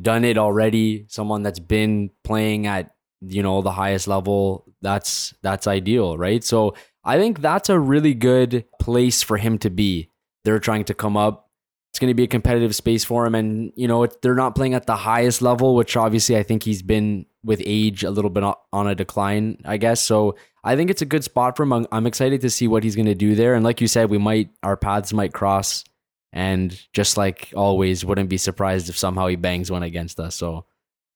[0.00, 4.66] done it already, someone that's been playing at, you know, the highest level.
[4.82, 6.44] That's that's ideal, right?
[6.44, 10.10] So, I think that's a really good place for him to be.
[10.44, 11.50] They're trying to come up.
[11.90, 14.54] It's going to be a competitive space for him and, you know, it, they're not
[14.54, 18.30] playing at the highest level, which obviously I think he's been with age a little
[18.30, 20.00] bit on a decline, I guess.
[20.00, 21.72] So, I think it's a good spot for him.
[21.72, 23.54] I'm, I'm excited to see what he's going to do there.
[23.54, 25.82] And like you said, we might, our paths might cross.
[26.30, 30.34] And just like always, wouldn't be surprised if somehow he bangs one against us.
[30.36, 30.66] So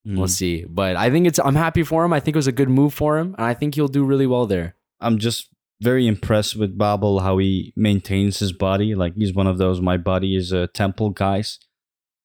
[0.06, 0.30] we'll Mm.
[0.30, 0.64] see.
[0.64, 2.14] But I think it's, I'm happy for him.
[2.14, 3.34] I think it was a good move for him.
[3.36, 4.74] And I think he'll do really well there.
[5.00, 5.48] I'm just
[5.82, 8.94] very impressed with Babel how he maintains his body.
[8.94, 11.58] Like he's one of those my body is a temple guys.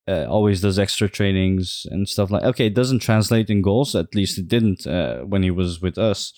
[0.10, 2.44] Uh, always does extra trainings and stuff like.
[2.44, 3.94] Okay, it doesn't translate in goals.
[3.94, 6.32] At least it didn't uh, when he was with us.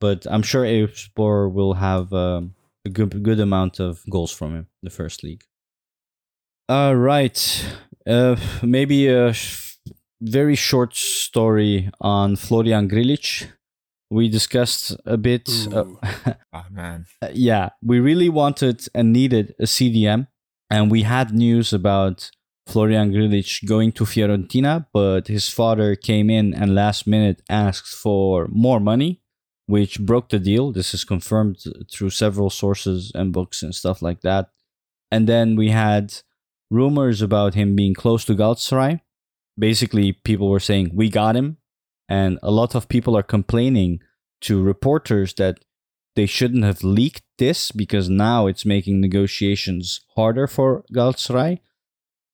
[0.00, 2.54] But I'm sure Spor will have um,
[2.84, 5.42] a good good amount of goals from him the first league.
[6.68, 7.38] All right,
[8.06, 9.78] uh, maybe a sh-
[10.20, 13.46] very short story on Florian Grillitsch.
[14.10, 15.48] We discussed a bit.
[15.72, 15.84] Uh,
[16.52, 17.06] Oh, man.
[17.32, 20.28] yeah, we really wanted and needed a CDM,
[20.70, 22.30] and we had news about
[22.66, 28.48] Florian Grillitsch going to Fiorentina, but his father came in and last minute asked for
[28.50, 29.20] more money,
[29.66, 30.72] which broke the deal.
[30.72, 31.58] This is confirmed
[31.92, 34.50] through several sources and books and stuff like that.
[35.10, 36.14] And then we had
[36.70, 39.00] rumors about him being close to Galatasaray.
[39.58, 41.57] Basically, people were saying we got him,
[42.08, 44.00] and a lot of people are complaining
[44.42, 45.58] to reporters that
[46.16, 51.60] they shouldn't have leaked this because now it's making negotiations harder for Galatasaray.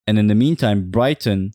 [0.06, 1.52] And in the meantime, Brighton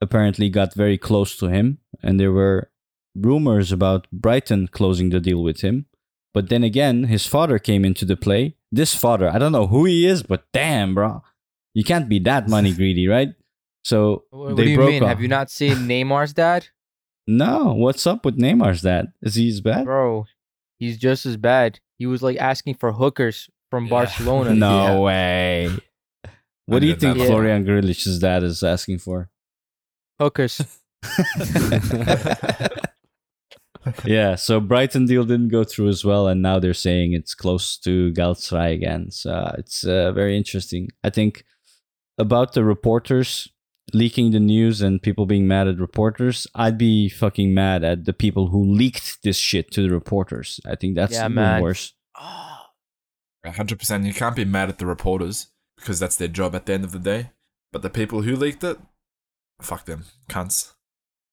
[0.00, 2.70] apparently got very close to him, and there were
[3.14, 5.86] rumors about Brighton closing the deal with him.
[6.34, 8.56] But then again, his father came into the play.
[8.70, 11.22] This father, I don't know who he is, but damn, bro,
[11.72, 13.30] you can't be that money greedy, right?
[13.84, 15.02] So What, what do you mean?
[15.02, 15.08] off.
[15.08, 16.68] Have you not seen Neymar's dad?
[17.26, 19.12] No, what's up with Neymar's dad?
[19.22, 19.84] Is he as bad?
[19.84, 20.26] Bro,
[20.78, 21.80] he's just as bad.
[21.98, 23.90] He was like asking for hookers from Yeah.
[23.90, 24.54] Barcelona.
[24.54, 24.98] No Yeah.
[25.00, 25.70] way.
[26.66, 27.26] What I do you think that.
[27.28, 29.30] Florian Grillitsch's dad is asking for?
[30.20, 30.60] Hookers.
[34.04, 37.76] yeah, so Brighton deal didn't go through as well, and now they're saying it's close
[37.78, 39.10] to Galatasaray again.
[39.12, 40.88] So it's uh, very interesting.
[41.04, 41.44] I think
[42.18, 43.48] about the reporters
[43.92, 48.12] leaking the news and people being mad at reporters, I'd be fucking mad at the
[48.12, 50.60] people who leaked this shit to the reporters.
[50.66, 51.62] I think that's Yeah, even man.
[51.62, 51.94] worse.
[53.44, 54.04] hundred percent.
[54.04, 56.92] You can't be mad at the reporters because that's their job at the end of
[56.92, 57.30] the day.
[57.72, 58.78] But the people who leaked it,
[59.60, 60.72] fuck them, cunts.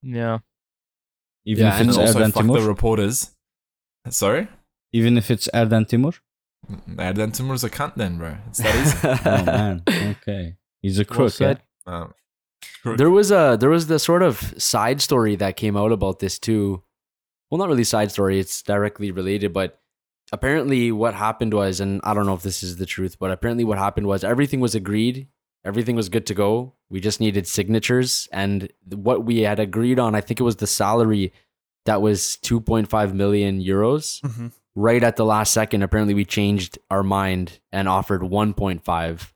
[0.01, 0.39] Yeah.
[1.45, 2.59] Even Yeah, if And it's also Erden fuck Timur.
[2.61, 3.31] the reporters.
[4.09, 4.47] Sorry,
[4.91, 6.11] Even if it's Erden Timur.
[6.69, 8.35] Mm, Erden Timur's a cunt then, bro.
[8.49, 9.07] It's that easy.
[9.29, 11.31] Oh man, okay, he's a Well crook.
[11.39, 11.47] yeah?
[11.55, 11.61] said.
[11.85, 12.13] Um,
[12.85, 16.19] um, There was a there was the sort of side story that came out about
[16.19, 16.83] this too.
[17.49, 19.53] Well, not really side story; it's directly related.
[19.53, 19.79] But
[20.31, 23.63] apparently, what happened was, and I don't know if this is the truth, but apparently,
[23.63, 25.27] what happened was everything was agreed,
[25.63, 26.73] everything was good to go.
[26.89, 30.67] We just needed signatures, and what we had agreed on, I think it was the
[30.67, 31.33] salary
[31.85, 34.21] that was two point five million euros.
[34.21, 34.51] Mhm.
[34.75, 39.31] Right at the last second, apparently, we changed our mind and offered one point five,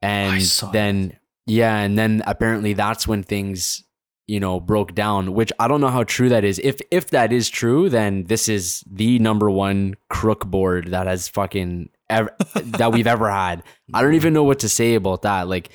[0.00, 3.84] and saw then yeah, and then apparently that's when things,
[4.26, 6.58] you know, broke down, which I don't know how true that is.
[6.62, 11.28] If if that is true, then this is the number one crook board that has
[11.28, 13.62] fucking ever that we've ever had.
[13.92, 15.48] I don't even know what to say about that.
[15.48, 15.70] Like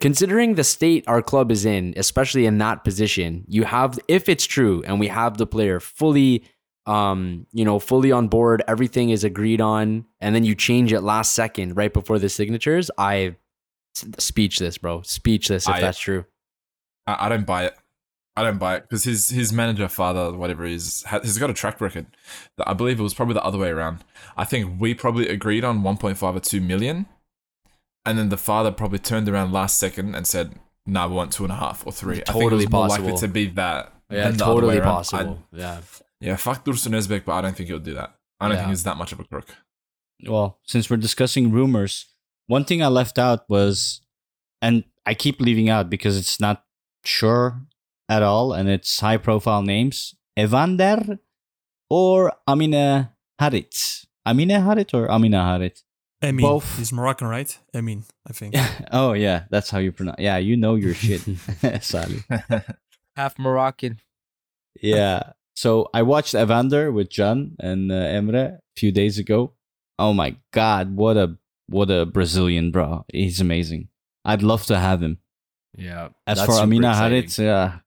[0.00, 4.46] considering the state our club is in, especially in that position, you have if it's
[4.46, 6.44] true and we have the player fully
[6.86, 11.02] um, you know, fully on board, everything is agreed on, and then you change it
[11.02, 13.36] last second right before the signatures, I
[13.94, 15.02] speechless, bro.
[15.02, 16.24] Speechless if I- that's true.
[17.06, 17.74] I, I don't buy it.
[18.36, 21.50] I don't buy it because his his manager, father, whatever he is, ha- has got
[21.50, 22.06] a track record.
[22.56, 24.04] That I believe it was probably the other way around.
[24.36, 27.06] I think we probably agreed on 1.5 or 2 million,
[28.06, 30.54] and then the father probably turned around last second and said,
[30.86, 32.22] "Nah, we want two and a half or three.
[32.22, 33.06] I think it Totally was more possible.
[33.10, 33.92] likely to be that.
[34.10, 35.42] Yeah, than the other way totally possible.
[35.52, 35.80] I- yeah.
[36.20, 38.14] yeah, fuck Dursun Özbek, but I don't think he'll do that.
[38.40, 38.62] I don't Yeah.
[38.62, 39.48] think he's that much of a crook.
[40.26, 42.06] well, since we're discussing rumors,
[42.50, 44.00] One thing I left out was,
[44.60, 46.64] and I keep leaving out because it's not
[47.04, 47.62] sure
[48.08, 51.20] at all, and it's high profile names Evander
[51.88, 54.04] or Amina Harit.
[54.26, 55.84] Amina Harit or Amina Harit?
[56.20, 56.42] Emin.
[56.42, 56.76] Both.
[56.76, 57.56] He's Moroccan, right?
[57.72, 58.56] Emin, I think.
[58.90, 61.22] oh, yeah, that's how you pronounce Yeah, you know your shit,
[61.82, 62.24] Sally.
[63.16, 64.00] Half Moroccan.
[64.82, 65.34] Yeah.
[65.54, 69.52] So I watched Evander with Can and uh, Emre a few days ago.
[70.00, 71.36] Oh my god, what a
[71.70, 73.04] what a Brazilian bro!
[73.12, 73.88] He's amazing.
[74.24, 75.18] I'd love to have him.
[75.76, 76.08] Yeah.
[76.26, 76.82] As for Amine.
[76.82, 77.78] Harit, uh,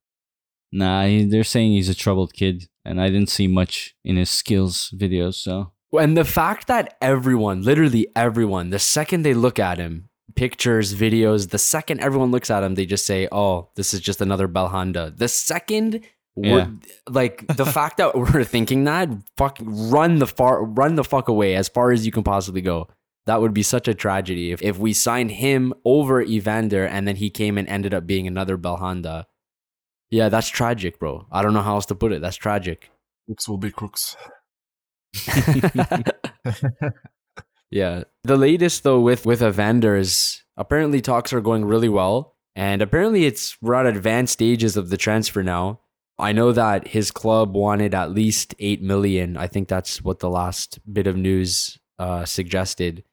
[0.72, 4.30] nah, he, they're saying he's a troubled kid, and I didn't see much in his
[4.30, 5.36] skills videos.
[5.36, 10.96] So And the fact that everyone, literally everyone, the second they look at him, pictures,
[10.96, 14.48] videos, the second everyone looks at him, they just say, "Oh, this is just another
[14.48, 16.02] Belhanda." The second,
[16.36, 16.68] we're, Yeah.
[17.10, 21.56] like the fact that we're thinking that, fuck, run the far, run the fuck away
[21.56, 22.88] as far as you can possibly go.
[23.26, 27.16] That would be such a tragedy if, if we signed him over Evander and then
[27.16, 29.26] he came and ended up being another Belhanda.
[30.12, 31.26] Yeah, that's tragic, bro.
[31.32, 32.22] I don't know how else to put it.
[32.22, 32.90] That's tragic.
[33.26, 34.18] Crooks will be crooks.
[37.74, 38.04] Yeah.
[38.24, 42.36] The latest though with with Evander is apparently talks are going really well.
[42.56, 45.80] And apparently it's we're at advanced stages of the transfer now.
[46.20, 49.38] I know that his club wanted at least eight million.
[49.38, 53.04] I think that's what the last bit of news uh, suggested.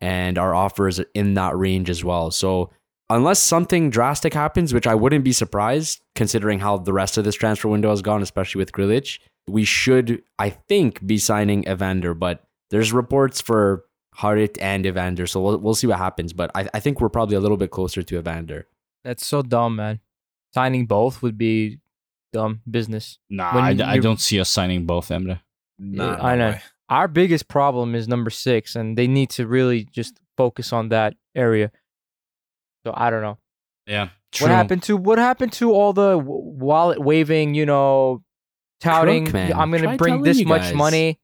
[0.00, 2.30] And our offer is in that range as well.
[2.30, 2.70] So
[3.10, 7.34] unless something drastic happens, which I wouldn't be surprised considering how the rest of this
[7.34, 12.14] transfer window has gone, especially with Grillitsch, we should, I think, be signing Evander.
[12.14, 13.84] But there's reports for
[14.16, 16.32] Harit and Evander, so we'll, we'll see what happens.
[16.32, 18.66] But I, I think we're probably a little bit closer to Evander.
[19.04, 20.00] That's so dumb, man.
[20.54, 21.80] Signing both would be
[22.32, 23.18] dumb business.
[23.28, 25.40] nah, When I, I don't see us signing both, Emre.
[25.78, 26.50] Nah, I no know.
[26.52, 26.62] way.
[26.90, 31.14] Our biggest problem is number six, and they need to really just focus on that
[31.34, 31.70] area.
[32.84, 33.38] So I don't know
[33.86, 34.08] Yeah,
[34.40, 37.54] what happened to what happened to all the w- wallet waving.
[37.54, 38.22] You know,
[38.80, 39.26] touting.
[39.26, 39.54] Crook.
[39.54, 41.18] I'm gonna Try bring this much money.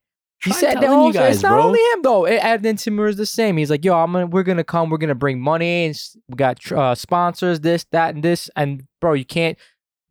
[0.44, 1.62] He Try said that also, guys, it's not bro.
[1.64, 2.26] only him though.
[2.26, 3.57] It- Erden Timur is the same.
[3.57, 5.98] He's like, yo, I'm gonna, we're gonna come, we're gonna bring money, and
[6.29, 9.57] we got uh, sponsors, this, that, and this, and bro, you can't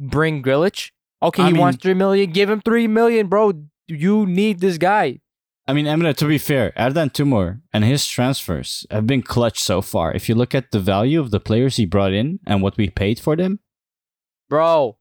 [0.02, 0.90] bring Grillitsch.
[1.22, 2.32] Okay, I he mean- wants three million.
[2.32, 3.54] Give him three million, bro.
[3.88, 5.20] You need this guy.
[5.68, 9.82] I mean, Emre, to be fair, Erden Timur and his transfers have been clutch so
[9.82, 10.14] far.
[10.14, 12.90] If you look at the value of the players he brought in and what we
[12.90, 13.60] paid for them,
[14.50, 14.98] Bro,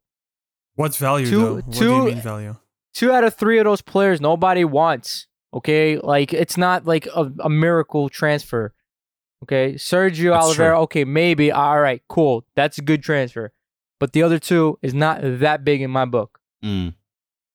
[0.77, 1.55] What's value, Two- though?
[1.57, 2.57] What do two- you mean value?
[2.95, 5.27] two out of three of those players nobody wants.
[5.53, 8.75] Okay, like it's not like a, a miracle transfer.
[9.45, 10.75] Okay, Sergio That's Oliveira.
[10.77, 10.83] true.
[10.85, 12.45] Okay, maybe all right, cool.
[12.57, 13.53] That's a good transfer,
[14.01, 16.41] but the other two is not that big in my book.
[16.65, 16.95] mm,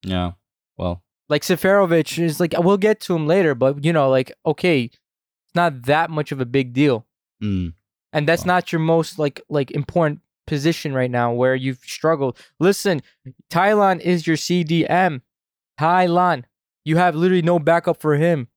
[0.05, 0.33] yeah,
[0.77, 4.83] well, Like Seferovic is like we'll get to him later, but you know, like okay,
[4.85, 7.05] it's not that much of a big deal,
[7.41, 7.73] mm,
[8.11, 8.55] and that's Well.
[8.55, 12.37] not your most like like important position right now where you've struggled.
[12.59, 13.01] Listen,
[13.51, 15.21] Taylan is your CDM.
[15.79, 16.45] Taylan,
[16.83, 18.47] you have literally no backup for him.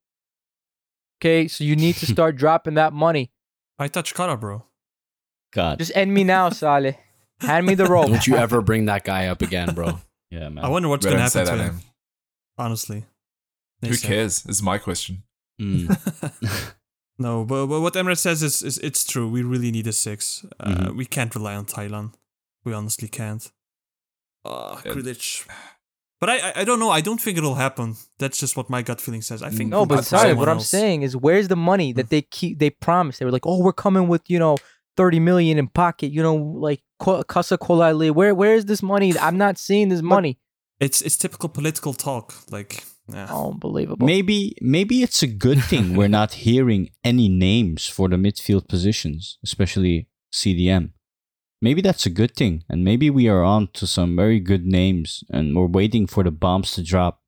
[1.21, 3.31] Okay, so you need to start dropping that money.
[3.79, 4.65] I touch Kara, bro.
[5.53, 6.97] God, Just end me now, Salih.
[7.41, 8.07] Hand me the rope.
[8.07, 9.99] Don't you ever bring that guy up again, bro.
[10.31, 10.65] yeah, man.
[10.65, 11.81] I wonder what's gonna happen to that him.
[12.59, 12.67] Name.
[12.67, 13.05] Honestly.
[13.81, 14.09] Who They say.
[14.09, 14.47] cares?
[14.47, 15.23] Is my question.
[15.61, 15.89] Mm,
[17.19, 19.29] no, but, but what Emre says is, is it's true.
[19.29, 20.45] We really need a six.
[20.59, 20.97] Uh, Mhm.
[20.97, 22.15] We can't rely on Taylan.
[22.65, 23.51] We honestly can't.
[24.45, 24.93] Uh, Yeah.
[24.93, 25.47] Grillitsch.
[26.21, 26.91] But I, I I don't know.
[26.91, 27.97] I don't think it'll happen.
[28.19, 29.43] That's just what my gut feeling says.
[29.43, 32.23] I think No, but sorry, someone what I'm saying is where's the money that they
[32.23, 33.19] keep they promised?
[33.19, 34.57] They were like, "Oh, we're coming with, you know,
[34.97, 38.11] 30 million in pocket, you know, like Ko- Casa Kolali.
[38.13, 39.19] Where where is this money?
[39.19, 40.39] I'm not seeing this money."
[40.85, 42.35] It's it's typical political talk.
[42.51, 43.29] Like, yeah.
[43.33, 44.07] Unbelievable.
[44.07, 49.39] maybe, maybe it's a good thing we're not hearing any names for the midfield positions,
[49.45, 50.91] especially CDM.
[51.61, 55.23] Maybe that's a good thing, and maybe we are on to some very good names,
[55.31, 57.23] and we're waiting for the bombs to drop.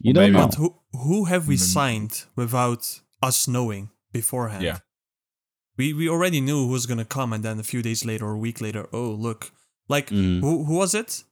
[0.00, 0.46] You Well, don't maybe know.
[0.48, 1.72] But who who have we Mm.
[1.74, 4.62] signed without us knowing beforehand?
[4.64, 4.78] Yeah.
[5.76, 8.34] We we already knew who was gonna come, and then a few days later or
[8.34, 9.52] a week later, oh look,
[9.88, 10.40] like Mm.
[10.40, 11.24] who who was it?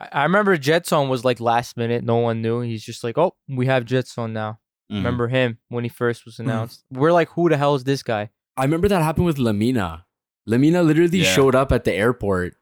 [0.00, 2.60] I I remember Jetson was like last minute, no one knew.
[2.60, 4.58] He's just like, "Oh, we have Jetson now."
[4.90, 4.96] Mhm.
[4.98, 6.84] Remember him when he first was announced?
[6.92, 10.04] We're like, "Who the hell is this guy?" I remember that happened with Lemina.
[10.48, 11.32] Lemina literally Yeah.
[11.32, 12.54] showed up at the airport,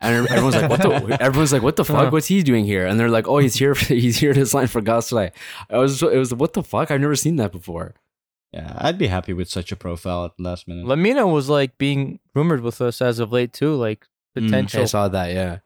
[0.00, 2.12] and everyone's like, "What the?" Everyone's like, "What the fuck?
[2.12, 3.74] What's he doing here?" And they're like, "Oh, he's here.
[3.74, 5.32] he's here to sign for Galatasaray."
[5.70, 6.90] I was, it was, what the fuck?
[6.90, 7.94] I've never seen that before.
[8.52, 10.86] Yeah, I'd be happy with such a profile at the last minute.
[10.86, 14.06] Lemina was like being rumored with us as of late too, like
[14.38, 14.44] Mm.
[14.46, 14.82] potential.
[14.82, 15.32] I saw that.
[15.32, 15.58] Yeah,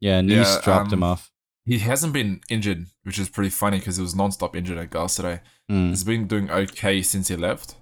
[0.00, 1.30] yeah, Nice Yeah, dropped him um, off.
[1.64, 5.40] He hasn't been injured, which is pretty funny because he was non-stop injured at Galatasaray.
[5.70, 5.88] Mm.
[5.88, 7.74] He's been doing okay since he left.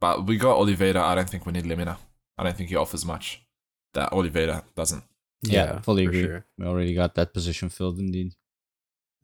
[0.00, 1.02] But we got Oliveira.
[1.02, 1.98] I don't think we need Lemina.
[2.38, 3.42] I don't think he offers much
[3.94, 5.04] that Oliveira doesn't.
[5.42, 6.22] Yeah, fully agree.
[6.22, 6.46] sure.
[6.58, 8.32] We already got that position filled indeed.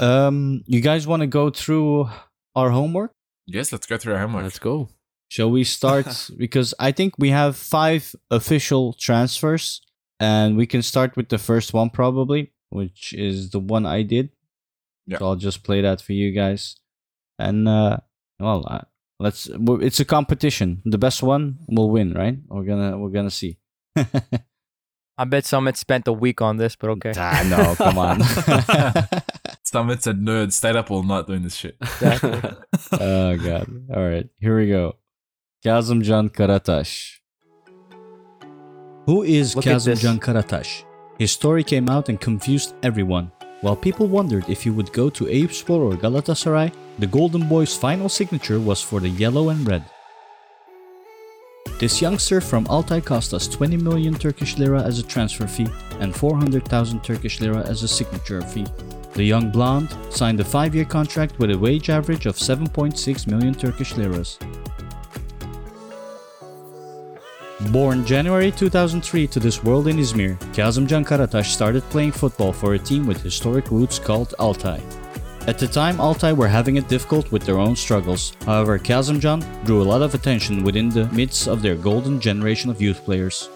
[0.00, 2.08] Um, you guys want to go through
[2.54, 3.12] our homework?
[3.46, 4.44] Yes, let's go through our homework.
[4.44, 4.88] Let's go.
[5.28, 6.30] Shall we start?
[6.36, 9.80] because I think we have five official transfers,
[10.20, 14.30] and we can start with the first one probably, which is the one I did.
[15.06, 15.18] Yeah.
[15.18, 16.76] So I'll just play that for you guys,
[17.38, 17.98] and uh,
[18.40, 18.80] well, uh,
[19.20, 20.82] let's it's a competition.
[20.84, 22.38] The best one will win, right?
[22.48, 23.58] We're gonna we're gonna see.
[25.18, 27.12] I bet Samet spent a week on this, but okay.
[27.16, 28.18] ah, no, come on.
[29.64, 31.76] Samet a nerd stayed up all night doing this shit.
[31.80, 32.42] Exactly.
[32.92, 33.70] oh god.
[33.94, 34.96] All right, here we go.
[35.64, 37.15] Kazımcan Karataş.
[39.06, 40.02] Who is Look at this.
[40.02, 40.82] Karataş?
[41.16, 43.30] His story came out and confused everyone.
[43.60, 48.08] While people wondered if he would go to Eyüpspor or Galatasaray, the Golden Boy's final
[48.08, 49.84] signature was for the yellow and red.
[51.78, 55.68] This youngster from Altay cost us 20 million Turkish lira as a transfer fee
[56.00, 58.66] and 400,000 Turkish lira as a signature fee.
[59.14, 63.96] The young blonde signed a five-year contract with a wage average of 7.6 million Turkish
[63.96, 64.38] liras.
[67.60, 72.78] Born January 2003 to this world in Izmir, Kazımcan Karataş started playing football for a
[72.78, 74.78] team with historic roots called Altay.
[75.46, 78.34] At the time, Altay were having it difficult with their own struggles.
[78.44, 82.82] However, Kazımcan drew a lot of attention within the midst of their golden generation of
[82.82, 83.48] youth players.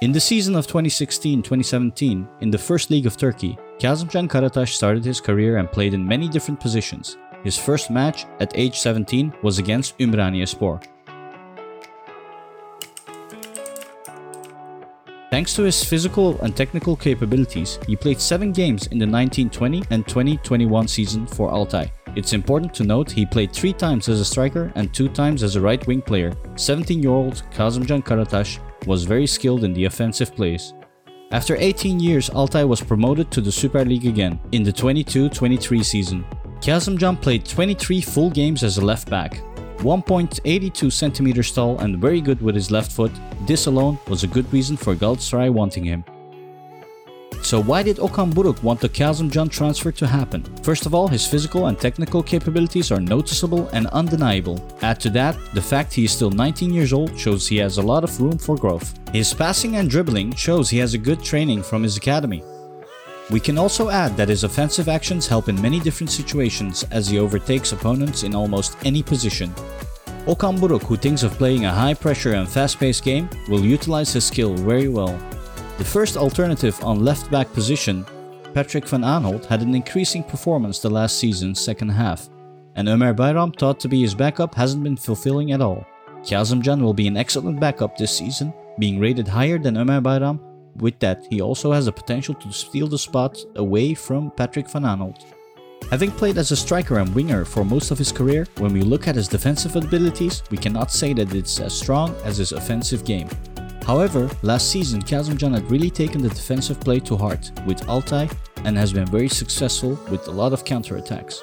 [0.00, 5.20] In the season of 2016-2017, in the first league of Turkey, Kazımcan Karataş started his
[5.20, 7.16] career and played in many different positions.
[7.44, 10.48] His first match at age 17 was against Ümraniye
[15.32, 20.06] Thanks to his physical and technical capabilities, he played 7 games in the 1920 and
[20.06, 21.90] 2021 season for Altay.
[22.14, 25.56] It's important to note he played 3 times as a striker and 2 times as
[25.56, 26.32] a right wing player.
[26.56, 30.74] 17-year-old Kazımcan Karataş was very skilled in the offensive plays.
[31.30, 36.26] After 18 years, Altay was promoted to the Super League again in the 22-23 season.
[36.60, 39.40] Kazımcan played 23 full games as a left back.
[39.82, 43.12] 1.82 centimeters tall and very good with his left foot,
[43.46, 46.04] this alone was a good reason for Galatasaray wanting him.
[47.42, 50.44] So why did Okan Buruk want the Kazımcan transfer to happen?
[50.62, 54.64] First of all, his physical and technical capabilities are noticeable and undeniable.
[54.80, 57.82] Add to that, the fact he is still 19 years old shows he has a
[57.82, 58.96] lot of room for growth.
[59.12, 62.44] His passing and dribbling shows he has a good training from his academy.
[63.30, 67.18] We can also add that his offensive actions help in many different situations as he
[67.18, 69.54] overtakes opponents in almost any position.
[70.26, 74.12] Okan Buruk, who thinks of playing a high pressure and fast paced game, will utilize
[74.12, 75.18] his skill very well.
[75.78, 78.04] The first alternative on left back position,
[78.54, 82.28] Patrick van Aanholt, had an increasing performance the last season's second half,
[82.76, 85.86] and Ömer Bayram, thought to be his backup, hasn't been fulfilling at all.
[86.22, 90.38] Kazımcan will be an excellent backup this season, being rated higher than Ömer Bayram.
[90.76, 94.82] With that, he also has the potential to steal the spot away from Patrick van
[94.82, 95.22] Aanholt.
[95.90, 99.08] Having played as a striker and winger for most of his career, when we look
[99.08, 103.28] at his defensive abilities, we cannot say that it's as strong as his offensive game.
[103.84, 108.32] However, last season Kazımcan had really taken the defensive play to heart with Altay
[108.64, 111.40] and has been very successful with a lot of counterattacks.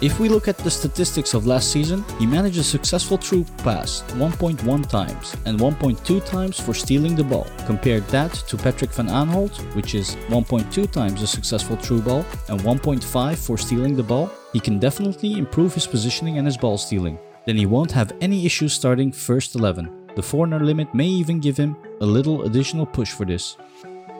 [0.00, 4.02] If we look at the statistics of last season, he managed a successful true pass
[4.14, 7.46] 1.1 times and 1.2 times for stealing the ball.
[7.66, 12.60] Compare that to Patrick van Aanholt, which is 1.2 times a successful true ball and
[12.60, 17.18] 1.5 for stealing the ball, he can definitely improve his positioning and his ball stealing.
[17.46, 20.04] Then he won't have any issues starting first 11.
[20.16, 23.56] The foreigner limit may even give him a little additional push for this.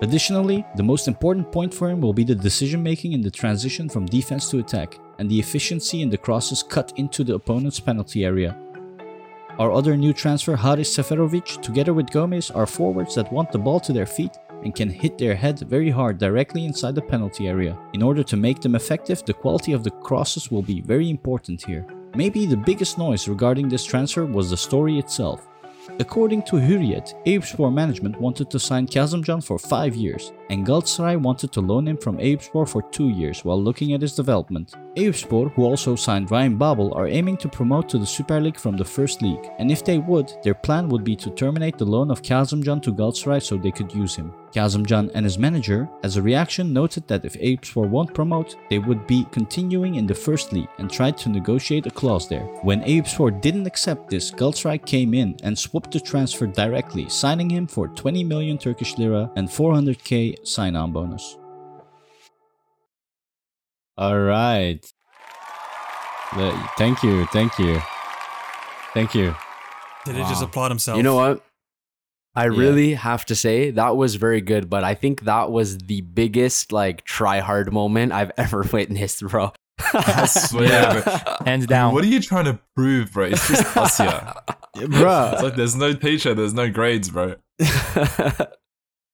[0.05, 3.89] Additionally, the most important point for him will be the decision making in the transition
[3.89, 8.23] from defense to attack and the efficiency in the crosses cut into the opponent's penalty
[8.23, 8.55] area.
[9.59, 13.81] Our other new transfer, Haris Seferovic, together with Gomis, are forwards that want the ball
[13.81, 17.75] to their feet and can hit their head very hard directly inside the penalty area.
[17.95, 21.65] In order to make them effective, the quality of the crosses will be very important
[21.65, 21.87] here.
[22.15, 25.49] Maybe the biggest noise regarding this transfer was the story itself.
[25.99, 31.53] According to Hürriyet, Eyüpspor management wanted to sign Kazımcan for 5 years, and Galatasaray wanted
[31.53, 34.75] to loan him from Eyüpspor for 2 years while looking at his development.
[34.97, 38.77] Eyüpspor, who also signed Ryan Babel, are aiming to promote to the Super League from
[38.77, 42.13] the first league, and if they would, their plan would be to terminate the loan
[42.13, 44.33] of Kazımcan to Galatasaray so they could use him.
[44.53, 49.05] Kazımcan and his manager, as a reaction, noted that if Eyüpspor won't promote, they would
[49.09, 52.45] be continuing in the first league and tried to negotiate a clause there.
[52.63, 57.67] When Eyüpspor didn't accept this, Galatasaray came in and swapped the transfer directly, signing him
[57.67, 61.37] for 20 million Turkish lira and 400k sign-on bonus.
[63.97, 64.85] All right.
[66.77, 67.81] Thank you, thank you,
[68.93, 69.35] thank you.
[70.05, 70.97] Did he just applaud himself?
[70.97, 71.45] You know what?
[72.35, 72.59] I Yeah.
[72.59, 76.73] really have to say that was very good, but I think that was the biggest
[76.73, 79.53] like try hard moment I've ever witnessed, bro.
[79.93, 81.03] I swear.
[81.03, 81.17] bro.
[81.47, 81.95] Hands down.
[81.95, 83.27] What are you trying to prove, bro?
[83.27, 84.33] It's just us here.
[84.89, 85.31] Bro.
[85.35, 87.37] It's like there's no teacher, there's no grades, bro.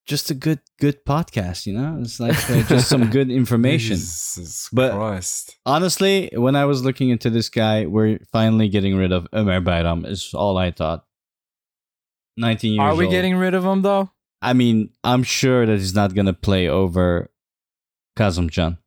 [0.06, 1.98] just a good good podcast, you know?
[2.00, 3.96] It's like uh, just some good information.
[3.96, 5.56] Jesus But- Christ.
[5.66, 10.06] Honestly, when I was looking into this guy, we're finally getting rid of Ömer Bayram,
[10.06, 11.04] is all I thought.
[12.36, 13.12] 19 years Are we old.
[13.12, 14.10] getting rid of him though?
[14.42, 17.30] I mean, I'm sure that he's not going to play over
[18.18, 18.78] Kazımcan.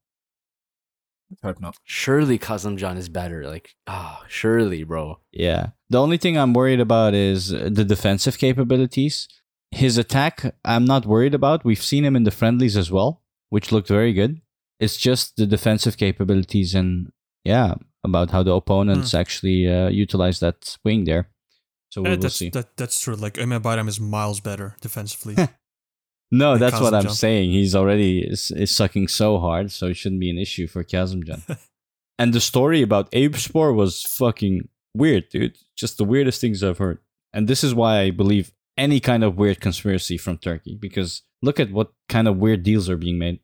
[1.44, 1.76] Hope not.
[1.84, 3.48] surely Kazımcan is better.
[3.48, 5.20] Like, ah, surely, bro.
[5.32, 5.70] Yeah.
[5.90, 9.28] The only thing I'm worried about is uh, the defensive capabilities.
[9.74, 11.66] His attack, I'm not worried about.
[11.66, 14.42] We've seen him in the friendlies as well, which looked very good.
[14.80, 17.12] It's just the defensive capabilities and,
[17.44, 21.30] yeah, about how the opponents actually uh, utilize that wing there.
[21.90, 22.50] So we Yeah, will that's see.
[22.50, 23.16] that, that's true.
[23.16, 25.36] Like Ömer Bayram is miles better defensively.
[26.32, 27.52] No, that's what I'm saying.
[27.52, 31.60] He's already is, is sucking so hard, so it shouldn't be an issue for Kazımcan.
[32.18, 35.60] and the story about Abeспor was fucking weird, dude.
[35.78, 36.98] Just the weirdest things I've heard.
[37.34, 41.60] And this is why I believe any kind of weird conspiracy from Turkey, because look
[41.60, 43.40] at what kind of weird deals are being made.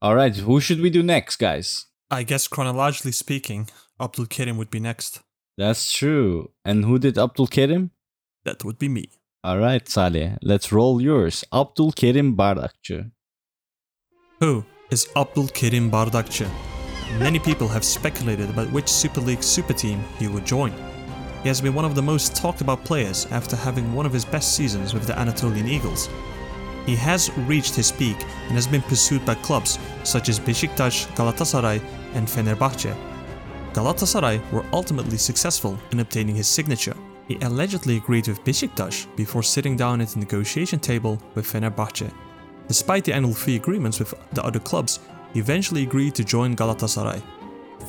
[0.00, 1.86] All right, who should we do next, guys?
[2.10, 3.68] I guess chronologically speaking,
[4.00, 5.20] Abdul Kerim would be next.
[5.56, 6.50] That's true.
[6.64, 7.90] And who did Abdul Kerim?
[8.44, 9.10] That would be me.
[9.44, 11.44] All right, Salih, let's roll yours.
[11.52, 13.10] Abdul Kerim Bardakçı.
[14.40, 16.46] Who is Abdul Kerim Bardakçı?
[17.18, 20.72] Many people have speculated about which Super League super team he would join.
[21.42, 24.24] He has been one of the most talked about players after having one of his
[24.24, 26.08] best seasons with the Anatolian Eagles.
[26.86, 28.16] He has reached his peak
[28.46, 31.80] and has been pursued by clubs such as Beşiktaş, Galatasaray,
[32.14, 32.94] and Fenerbahce.
[33.72, 36.94] Galatasaray were ultimately successful in obtaining his signature.
[37.26, 42.10] He allegedly agreed with Beşiktaş before sitting down at the negotiation table with Fenerbahce.
[42.68, 45.00] Despite the annual fee agreements with the other clubs,
[45.32, 47.20] he eventually agreed to join Galatasaray.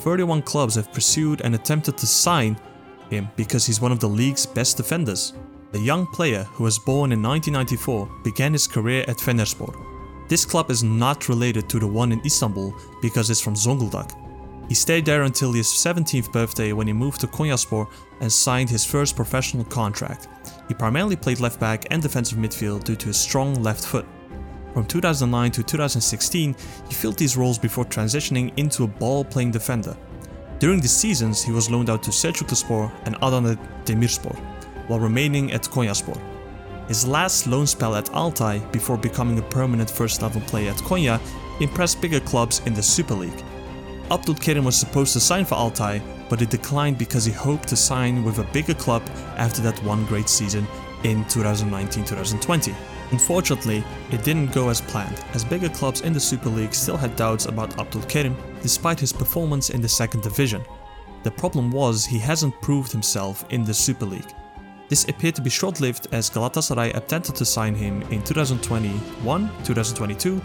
[0.02, 2.56] 31 clubs have pursued and attempted to sign
[3.14, 5.32] him because he's one of the league's best defenders.
[5.72, 9.74] The young player, who was born in 1994, began his career at Fenerspor.
[10.28, 14.12] This club is not related to the one in Istanbul because it's from Zonguldak.
[14.68, 17.86] He stayed there until his 17th birthday when he moved to Konyaspor
[18.20, 20.28] and signed his first professional contract.
[20.68, 24.06] He primarily played left back and defensive midfield due to his strong left foot.
[24.72, 26.56] From 2009 to 2016,
[26.88, 29.96] he filled these roles before transitioning into a ball-playing defender.
[30.60, 34.36] During the seasons, he was loaned out to Selçukluspor and Adana Demirspor,
[34.86, 36.18] while remaining at Konyaspor.
[36.86, 41.20] His last loan spell at Altay, before becoming a permanent first-level player at Konya,
[41.60, 43.42] impressed bigger clubs in the Super League.
[44.10, 47.76] Abdul Kerim was supposed to sign for Altay, but he declined because he hoped to
[47.76, 49.02] sign with a bigger club
[49.36, 50.66] after that one great season
[51.02, 52.74] in 2019-2020.
[53.10, 57.16] Unfortunately, it didn't go as planned, as bigger clubs in the Super League still had
[57.16, 60.64] doubts about Abdul Kerim despite his performance in the second division.
[61.22, 64.32] The problem was he hasn't proved himself in the Super League.
[64.88, 70.40] This appeared to be short-lived as Galatasaray attempted to sign him in 2021-2022,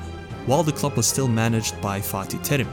[0.48, 2.68] while the club was still managed by Fatih Terim.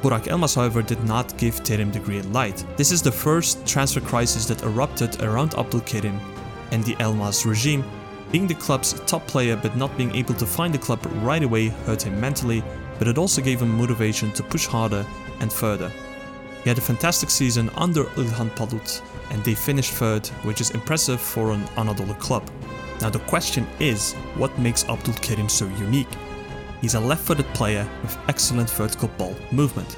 [0.00, 2.64] Burak Elmas, however, did not give Terim the green light.
[2.78, 6.18] This is the first transfer crisis that erupted around Abdul Kerim
[6.72, 7.84] and the Elmas regime.
[8.32, 11.68] Being the club's top player but not being able to find the club right away
[11.86, 12.62] hurt him mentally,
[12.98, 15.04] but it also gave him motivation to push harder
[15.40, 15.90] and further.
[16.62, 21.20] He had a fantastic season under Ilhan Palut and they finished third, which is impressive
[21.20, 22.48] for an Anadolu club.
[23.00, 26.08] Now the question is, what makes Abdul Kerim so unique?
[26.80, 29.96] He's a left-footed player with excellent vertical ball movement.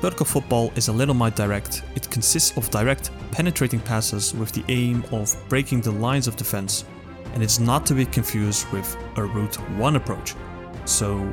[0.00, 1.82] Vertical football is a little more direct.
[1.94, 6.84] It consists of direct, penetrating passes with the aim of breaking the lines of defense,
[7.34, 10.34] and it's not to be confused with a route 1 approach.
[10.86, 11.30] So,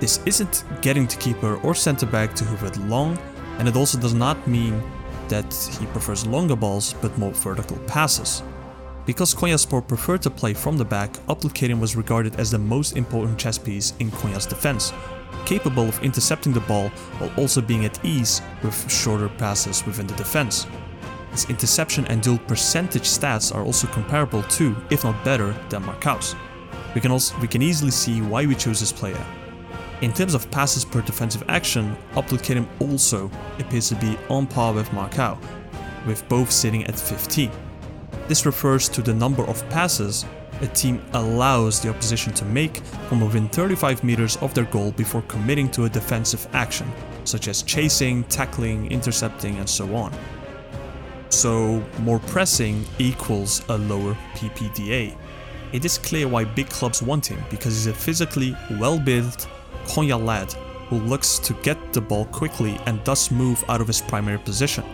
[0.00, 3.18] this isn't getting to keeper or center back to hoover it long,
[3.58, 4.82] and it also does not mean
[5.28, 8.42] that he prefers longer balls but more vertical passes.
[9.06, 12.96] Because Konyaspor preferred to play from the back, Abdul Kerim was regarded as the most
[12.96, 14.92] important chess piece in Konya's defense,
[15.46, 20.14] capable of intercepting the ball while also being at ease with shorter passes within the
[20.14, 20.66] defense.
[21.30, 26.36] His interception and duel percentage stats are also comparable to, if not better, than Marcao.
[26.94, 29.24] We can also we can easily see why we chose this player.
[30.00, 33.28] In terms of passes per defensive action, Abdul Kerim also
[33.58, 35.36] appears to be on par with Marcao,
[36.06, 37.50] with both sitting at 15.
[38.28, 40.24] This refers to the number of passes
[40.60, 42.78] a team allows the opposition to make
[43.08, 46.90] from within 35 meters of their goal before committing to a defensive action,
[47.24, 50.12] such as chasing, tackling, intercepting, and so on.
[51.30, 55.16] So, more pressing equals a lower PPDA.
[55.72, 59.46] It is clear why big clubs want him because he's a physically well built
[59.88, 60.52] Konya lad
[60.88, 64.84] who looks to get the ball quickly and thus move out of his primary position.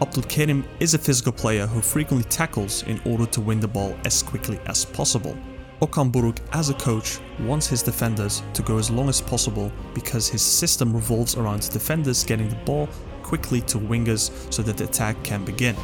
[0.00, 3.96] Abdul Kerim is a physical player who frequently tackles in order to win the ball
[4.04, 5.36] as quickly as possible.
[5.80, 10.28] Okan Buruk, as a coach, wants his defenders to go as long as possible because
[10.28, 12.88] his system revolves around defenders getting the ball
[13.22, 15.76] quickly to wingers so that the attack can begin.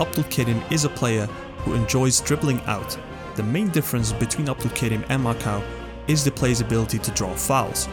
[0.00, 1.26] Abdul Kerim is a player
[1.58, 2.98] who enjoys dribbling out.
[3.36, 5.62] The main difference between Abdul Kerim and Marcao
[6.08, 7.88] is the player's ability to draw fouls.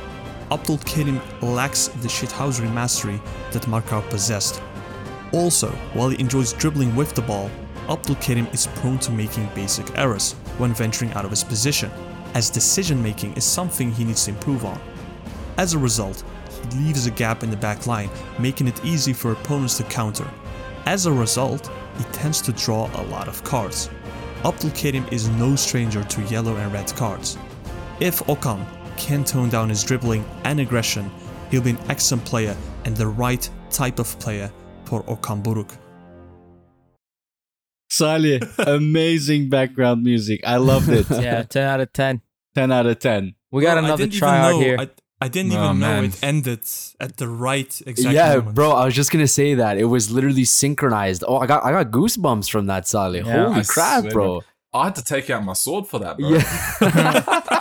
[0.52, 4.62] Abdul Kerim lacks the shithousery mastery that Marcao possessed.
[5.32, 7.50] Also, while he enjoys dribbling with the ball,
[7.90, 11.90] Abdul Kerim is prone to making basic errors when venturing out of his position,
[12.34, 14.80] as decision making is something he needs to improve on.
[15.58, 18.10] As a result, he leaves a gap in the back line,
[18.40, 20.30] making it easy for opponents to counter.
[20.86, 23.90] As a result, he tends to draw a lot of cards.
[24.44, 27.38] Abdul Kerim is no stranger to yellow and red cards.
[28.02, 28.66] If Okan
[28.98, 31.10] can tone down his dribbling and aggression,
[31.52, 34.52] he'll be an excellent player and the right type of player
[34.86, 35.78] for Okan Buruk.
[37.90, 40.42] Salih, amazing background music.
[40.46, 41.06] I loved it.
[41.22, 42.22] Yeah, 10 out of 10.
[42.56, 43.36] 10 out of 10.
[43.52, 44.78] We got Well, I another didn't even tryout know- here.
[44.80, 44.90] I,
[45.24, 46.64] I didn't Oh, even know it ended
[47.00, 48.56] at the right exact yeah, moment.
[48.56, 48.72] bro.
[48.72, 51.24] I was just gonna say that it was literally synchronized.
[51.28, 53.20] Oh, I got I got goosebumps from that, Sally.
[53.20, 53.44] Yeah.
[53.46, 54.42] Holy I crap, swear, bro!
[54.74, 56.30] I had to take out my sword for that, bro.
[56.32, 57.60] Yeah,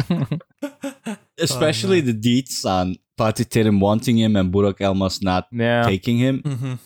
[1.38, 6.42] Especially the deets on Fatih Terim wanting him and Burak Elmas not yeah, taking him.
[6.42, 6.78] Mhm.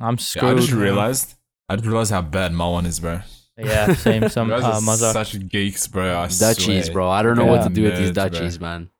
[0.00, 0.56] I'm Yeah, I screwed.
[0.58, 1.34] just realized.
[1.68, 3.20] I just realized how bad Marwan is, bro.
[3.56, 4.28] Yeah, same.
[4.28, 5.12] Some You guys uh, are Mazhar.
[5.12, 6.16] such geeks, bro.
[6.18, 6.92] I Dutchies, swear.
[6.94, 7.10] bro.
[7.10, 7.50] I don't know Yeah.
[7.50, 8.28] what to do with these Nerds, bro.
[8.28, 8.90] Dutchies, man.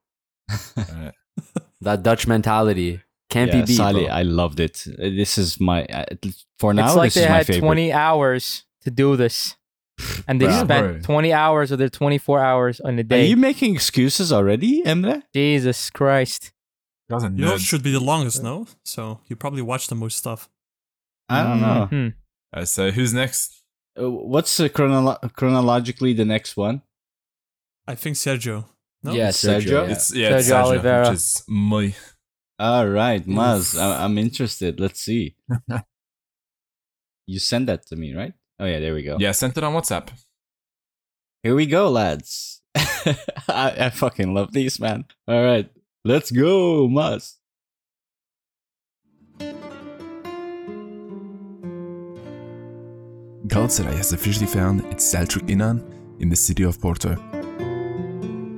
[0.76, 1.14] Alright.
[1.80, 3.00] That Dutch mentality
[3.30, 3.76] can't yeah, be beat.
[3.76, 4.14] Salih, bro.
[4.14, 4.84] I loved it.
[4.98, 6.04] This is my uh,
[6.59, 6.86] for now.
[6.88, 7.61] it's like this they is my had favorite.
[7.61, 9.54] 20 hours to do this,
[10.28, 10.64] and they Bruh.
[10.64, 11.03] spent Bro.
[11.03, 13.22] 20 hours of their 24 hours on a day.
[13.22, 15.22] Are you making excuses already, Emre?
[15.34, 16.53] Jesus Christ!
[17.09, 17.66] You guys are You know, it nerds.
[17.68, 18.66] should be the longest, no?
[18.84, 20.49] So you probably watch the most stuff.
[21.28, 21.86] I don't know.
[21.90, 22.09] Hmm.
[22.53, 23.62] Uh, so who's next?
[24.01, 26.82] Uh, what's uh, chronolo- chronologically the next one?
[27.86, 28.64] I think Sergio.
[29.03, 29.12] No?
[29.12, 29.61] Yeah, Sergio?
[29.86, 29.88] Sergio.
[29.90, 31.09] It's yeah, Sergio it's Sergio, Oliveira.
[31.11, 31.94] which is me.
[32.59, 34.80] All right, Maz, I- I'm interested.
[34.80, 35.36] Let's see.
[37.26, 38.32] you send that to me, right?
[38.61, 39.16] Oh yeah, there we go.
[39.18, 40.09] Yeah, sent it on WhatsApp.
[41.42, 42.61] Here we go, lads.
[42.74, 45.04] I, I fucking love these, man.
[45.28, 45.70] All right,
[46.04, 47.34] let's go, Maz.
[53.46, 55.82] Galatasaray has officially found its Selçuk Inan
[56.20, 57.16] in the city of Porto.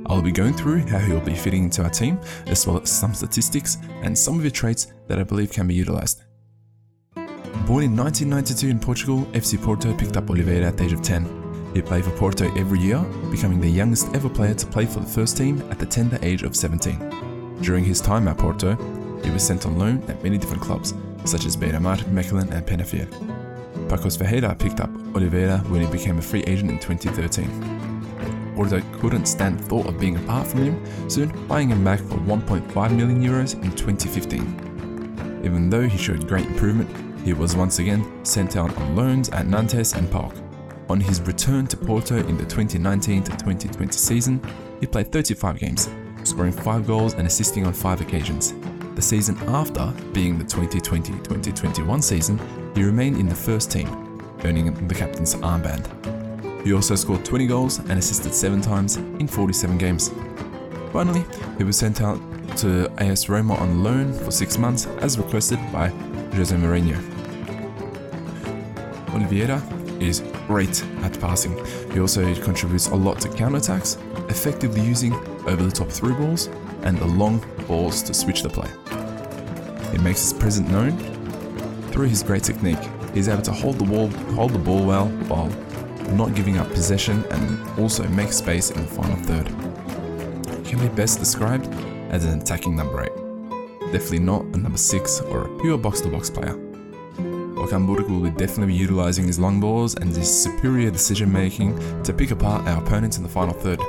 [0.06, 2.90] I'll be going through how he will be fitting into our team, as well as
[2.90, 6.22] some statistics and some of the traits that I believe can be utilized.
[7.66, 11.72] Born in 1992 in Portugal, FC Porto picked up Oliveira at the age of 10.
[11.74, 12.98] He played for Porto every year,
[13.30, 16.42] becoming the youngest ever player to play for the first team at the tender age
[16.42, 17.58] of 17.
[17.60, 18.74] During his time at Porto,
[19.22, 20.94] he was sent on loan at many different clubs,
[21.24, 23.06] such as Beira-Mar, Mechelen and Penafiel.
[23.88, 28.54] Pacos Ferreira picked up Oliveira when he became a free agent in 2013.
[28.56, 32.16] Porto couldn't stand the thought of being apart from him, soon buying him back for
[32.16, 35.40] 1.5 million euros in 2015.
[35.44, 36.90] Even though he showed great improvement,
[37.24, 40.34] he was once again sent out on loans at Nantes and PAOK.
[40.88, 44.42] On his return to Porto in the 2019-2020 season,
[44.80, 45.88] he played 35 games,
[46.24, 48.54] scoring 5 goals and assisting on 5 occasions.
[48.94, 52.40] The season after, being the 2020-2021 season,
[52.74, 53.88] he remained in the first team,
[54.44, 55.86] earning the captain's armband.
[56.64, 60.10] He also scored 20 goals and assisted 7 times in 47 games.
[60.92, 61.24] Finally,
[61.56, 62.20] he was sent out
[62.56, 65.88] to AS Roma on loan for 6 months as requested by
[66.34, 66.98] Jose Mourinho.
[69.14, 69.62] Oliveira
[70.00, 71.54] is great at passing.
[71.92, 73.98] He also contributes a lot to counterattacks,
[74.30, 75.12] effectively using
[75.46, 76.48] over the top through balls
[76.82, 78.70] and the long balls to switch the play.
[79.92, 80.96] He makes his presence known
[81.90, 82.78] through his great technique.
[83.12, 85.48] He's able to hold the ball, hold the ball well while
[86.14, 89.48] not giving up possession and also make space in the final third.
[90.64, 91.66] He can be best described
[92.10, 93.92] as an attacking number 8.
[93.92, 96.69] Definitely not a number 6 or a pure box to box player.
[97.68, 102.30] Buruk will be definitely utilising his long balls and his superior decision making to pick
[102.30, 103.80] apart our opponents in the final third.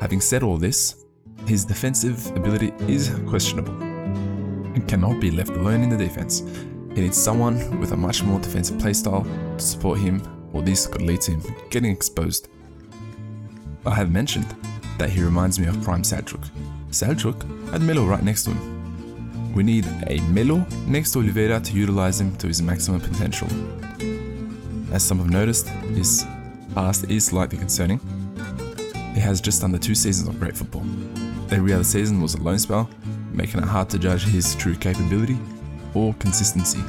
[0.00, 1.04] Having said all this,
[1.46, 6.40] his defensive ability is questionable and cannot be left alone in the defense.
[6.94, 9.24] He needs someone with a much more defensive playstyle
[9.56, 12.48] to support him, or this could lead to him getting exposed.
[13.86, 14.54] I have mentioned
[14.98, 16.44] that he reminds me of Prime Selçuk.
[16.90, 18.69] Selçuk had Melo right next to him.
[19.54, 23.48] We need a Melo next to Oliveira to utilize him to his maximum potential.
[24.92, 26.24] As some have noticed, his
[26.74, 28.00] past is slightly concerning.
[29.14, 30.84] He has just under two seasons of great football.
[31.50, 32.88] Every other season was a loan spell,
[33.32, 35.38] making it hard to judge his true capability
[35.94, 36.82] or consistency.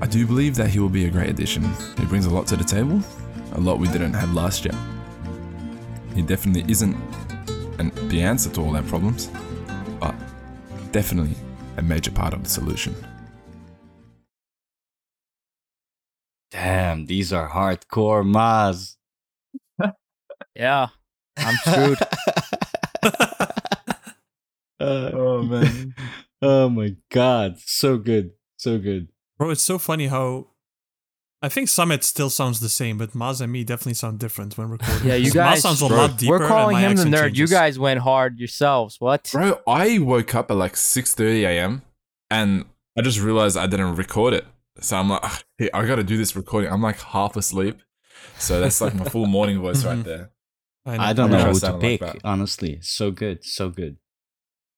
[0.00, 1.64] I do believe that he will be a great addition.
[1.98, 3.02] He brings a lot to the table,
[3.52, 4.74] a lot we didn't have last year.
[6.14, 6.96] He definitely isn't
[7.80, 9.28] an, the answer to all our problems,
[9.98, 10.14] but
[10.92, 11.34] definitely
[11.78, 12.94] a major part of the solution.
[16.50, 18.96] Damn, these are hardcore Maz.
[20.54, 20.88] Yeah,
[21.36, 21.98] I'm screwed.
[24.80, 25.94] oh man.
[26.40, 27.58] Oh my god.
[27.58, 28.30] So good.
[28.56, 29.08] So good.
[29.38, 30.48] Bro, it's so funny how
[31.40, 34.70] I think Samet still sounds the same, but Maz and me definitely sound different when
[34.70, 35.06] recording.
[35.06, 36.30] Yeah, you Maz guys- sounds a Bro, lot deeper.
[36.32, 37.36] We're and calling my him the accent nerd.
[37.36, 38.96] You guys went hard yourselves.
[38.98, 39.28] What?
[39.32, 41.82] Bro, I woke up at like 6:30 a.m.
[42.30, 42.64] and
[42.98, 44.46] I just realized I didn't record it.
[44.80, 45.22] So I'm like,
[45.58, 46.72] hey, I got to do this recording.
[46.72, 47.80] I'm like half asleep.
[48.38, 50.04] So that's like my full morning voice right Mhm.
[50.04, 50.30] there.
[50.86, 50.92] know.
[50.92, 52.78] I don't I know wish I who to sounded like pick, honestly.
[52.82, 53.44] So good.
[53.44, 53.96] So good.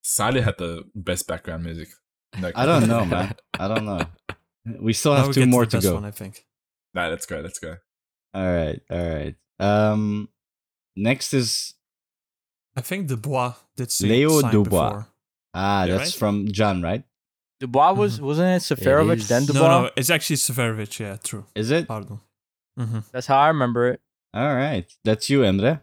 [0.02, 1.88] Sally had the best background music.
[2.38, 3.34] No I don't know, man.
[3.58, 4.00] I don't know.
[4.80, 5.94] We still have two more the to go.
[5.94, 6.44] One, I think.
[6.94, 7.40] Nah, let's go.
[7.40, 7.76] Let's go.
[8.34, 8.80] All right.
[8.90, 9.34] All right.
[9.58, 10.28] Um
[10.96, 11.74] next is
[12.76, 14.64] I think Dubois did say Leo Dubois.
[14.64, 15.06] before.
[15.54, 16.18] ah, Yeah, that's right?
[16.18, 17.04] from Can, right?
[17.60, 19.28] Dubois was wasn't it Seferovic is.
[19.28, 19.68] then No, Dubois?
[19.68, 20.98] no, no, it's actually Severovic.
[20.98, 21.44] Yeah, true.
[21.54, 21.86] Is it?
[21.88, 22.20] Pardon.
[22.78, 24.00] hmm That's how I remember it.
[24.32, 24.90] All right.
[25.04, 25.82] That's you, Emre.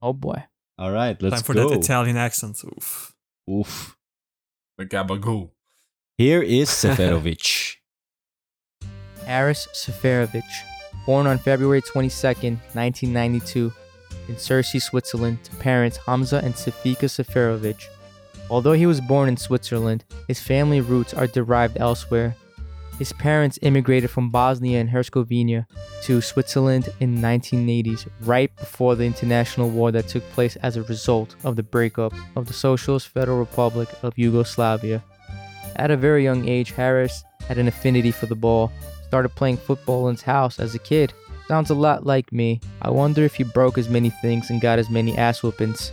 [0.00, 0.42] Oh boy.
[0.78, 1.36] All right, let's go.
[1.36, 1.68] Time for go.
[1.68, 2.60] that Italian accent.
[2.64, 3.14] Oof.
[3.48, 3.96] Oof.
[4.78, 5.50] The Gabagoo.
[6.18, 7.76] Here is Seferovic.
[9.32, 10.44] Haris Seferovic,
[11.06, 13.72] born on February 22, 1992,
[14.28, 17.86] in Sursee, Switzerland, to parents Hamza and Safika Seferovic.
[18.50, 22.36] Although he was born in Switzerland, his family roots are derived elsewhere.
[22.98, 25.66] His parents immigrated from Bosnia and Herzegovina
[26.02, 30.82] to Switzerland in the 1980s, right before the international war that took place as a
[30.82, 35.02] result of the breakup of the Socialist Federal Republic of Yugoslavia.
[35.76, 38.70] At a very young age, Haris had an affinity for the ball
[39.12, 41.12] started playing football in his house as a kid.
[41.46, 42.62] Sounds a lot like me.
[42.80, 45.92] I wonder if he broke as many things and got as many ass whoopings.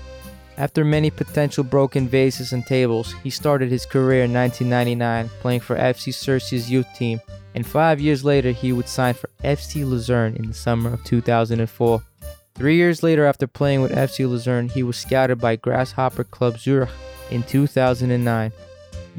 [0.57, 5.75] After many potential broken vases and tables, he started his career in 1999 playing for
[5.75, 7.19] FC Sursee's youth team,
[7.55, 12.01] and five years later he would sign for FC Luzern in the summer of 2004.
[12.55, 16.89] Three years later, after playing with FC Luzern, he was scouted by Grasshopper Club Zurich
[17.31, 18.53] in 2009.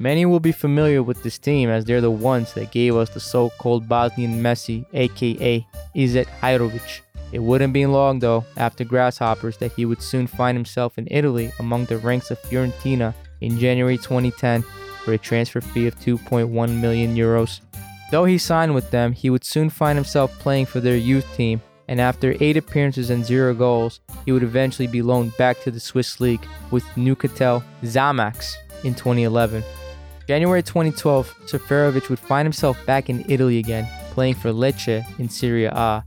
[0.00, 3.20] Many will be familiar with this team as they're the ones that gave us the
[3.20, 7.02] so called Bosnian Messi, aka Izet Hajrovic.
[7.32, 11.52] It wouldn't be long though, after Grasshoppers, that he would soon find himself in Italy
[11.58, 14.62] among the ranks of Fiorentina in January 2010
[15.04, 17.60] for a transfer fee of 2.1 million euros.
[18.10, 21.60] Though he signed with them, he would soon find himself playing for their youth team,
[21.88, 25.78] and after 8 appearances and 0 goals, he would eventually be loaned back to the
[25.78, 29.62] Swiss league with Neuchâtel Xamax in 2011.
[30.30, 35.64] January 2012, Seferovic would find himself back in Italy again, playing for Lecce in Serie
[35.64, 36.04] A.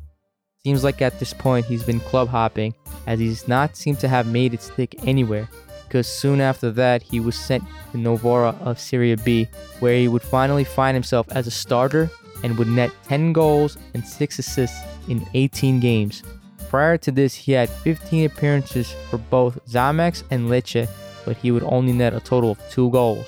[0.64, 2.74] Seems like at this point he's been club hopping,
[3.06, 5.50] as he does not seem to have made it stick anywhere,
[5.86, 9.46] because soon after that he was sent to Novara of Serie B,
[9.82, 12.10] where he would finally find himself as a starter
[12.46, 16.24] and would net 10 goals and 6 assists in 18 games.
[16.70, 20.88] Prior to this, he had 15 appearances for both Xamax and Lecce,
[21.26, 23.28] but he would only net a total of 2 goals.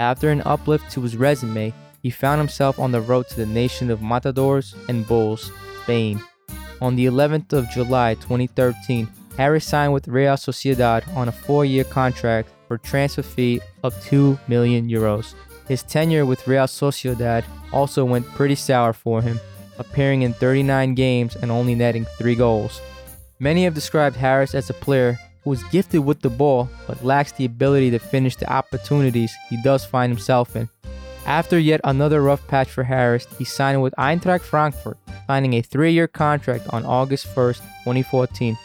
[0.00, 3.90] After an uplift to his resume, he found himself on the road to the nation
[3.90, 6.22] of Matadors and Bulls, Spain.
[6.80, 12.48] On the 11th of July 2013, Haris signed with Real Sociedad on a four-year contract
[12.66, 15.34] for transfer fee of 2 million euros.
[15.68, 19.38] His tenure with Real Sociedad also went pretty sour for him,
[19.78, 22.80] appearing in 39 games and only netting 3 goals.
[23.38, 27.32] Many have described Haris as a player who is gifted with the ball but lacks
[27.32, 30.68] the ability to finish the opportunities he does find himself in.
[31.26, 35.92] After yet another rough patch for Haris, he signed with Eintracht Frankfurt, signing a three
[35.92, 38.58] year contract on August 1st, 2014.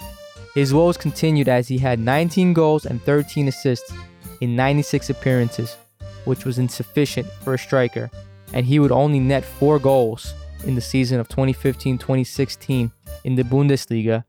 [0.54, 3.94] His woes continued as he had 19 goals and 13 assists
[4.40, 5.76] in 96 appearances,
[6.24, 8.10] which was insufficient for a striker,
[8.54, 12.92] and he would only net 4 goals in the season of 2015 2016
[13.26, 14.24] in the Bundesliga,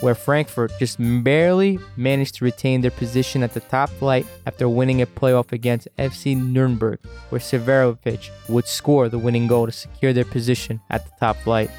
[0.00, 5.02] where Frankfurt just barely managed to retain their position at the top flight after winning
[5.02, 10.24] a playoff against FC Nuremberg, where Seferovic would score the winning goal to secure their
[10.24, 11.70] position at the top flight.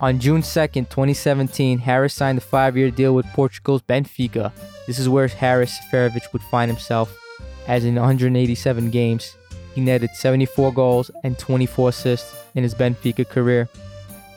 [0.00, 4.52] On June 2nd, 2017, Haris signed a five year deal with Portugal's Benfica.
[4.86, 7.16] This is where Haris Seferovic would find himself.
[7.68, 9.36] as in 187 games,
[9.74, 13.68] he netted 74 goals and 24 assists in his Benfica career.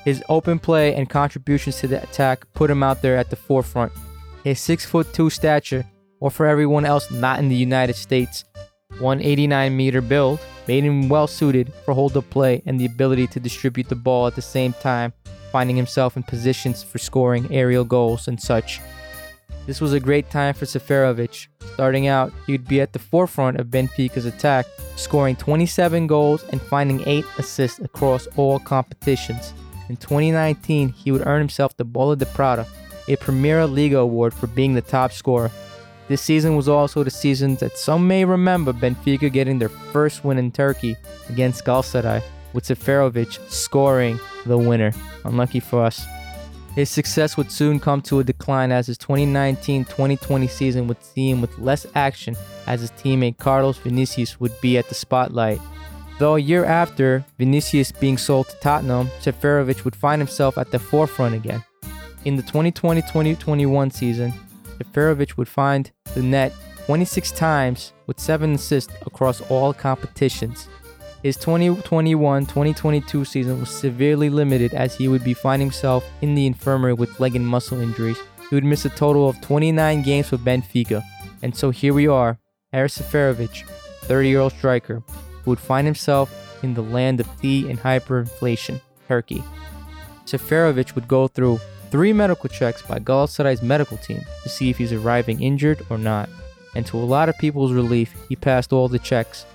[0.05, 3.91] His open play and contributions to the attack put him out there at the forefront.
[4.43, 5.83] His 6 foot 2 stature,
[6.19, 8.45] or for everyone else not in the United States,
[8.99, 13.39] 189 meter build made him well suited for hold up play and the ability to
[13.39, 15.11] distribute the ball at the same time,
[15.51, 18.79] finding himself in positions for scoring aerial goals and such.
[19.65, 21.47] This was a great time for Seferovic.
[21.73, 26.61] Starting out, he would be at the forefront of Benfica's attack, scoring 27 goals and
[26.61, 29.53] finding 8 assists across all competitions.
[29.89, 32.65] In 2019, he would earn himself the Bola de Prata,
[33.07, 35.51] a Primeira Liga award for being the top scorer.
[36.07, 40.37] This season was also the season that some may remember Benfica getting their first win
[40.37, 40.95] in Turkey
[41.29, 42.23] against Galatasaray,
[42.53, 44.91] with Seferovic scoring the winner.
[45.23, 46.05] Unlucky for us.
[46.75, 51.41] His success would soon come to a decline as his 2019-2020 season would see him
[51.41, 52.35] with less action
[52.67, 55.61] as his teammate Carlos Vinicius would be at the spotlight.
[56.17, 60.79] Though a year after Vinicius being sold to Tottenham, Seferovic would find himself at the
[60.79, 61.61] forefront again.
[62.23, 64.33] In the 2020-2021 season,
[64.77, 66.53] Seferovic would find the net
[66.85, 70.69] 26 times with 7 assists across all competitions.
[71.21, 76.93] His 2021-2022 season was severely limited as he would be finding himself in the infirmary
[76.93, 78.19] with leg and muscle injuries.
[78.49, 81.03] He would miss a total of 29 games for Benfica.
[81.41, 82.37] And so here we are,
[82.71, 83.67] Haris Seferovic,
[84.03, 85.03] 30-year-old striker,
[85.45, 86.29] who would find himself
[86.63, 89.43] in the land of tea and hyperinflation, Turkey.
[90.25, 91.59] Seferovic would go through
[91.91, 96.27] three medical checks by Galatasaray's medical team to see if he's arriving injured or not.
[96.73, 99.45] And to a lot of people's relief, he passed all the checks.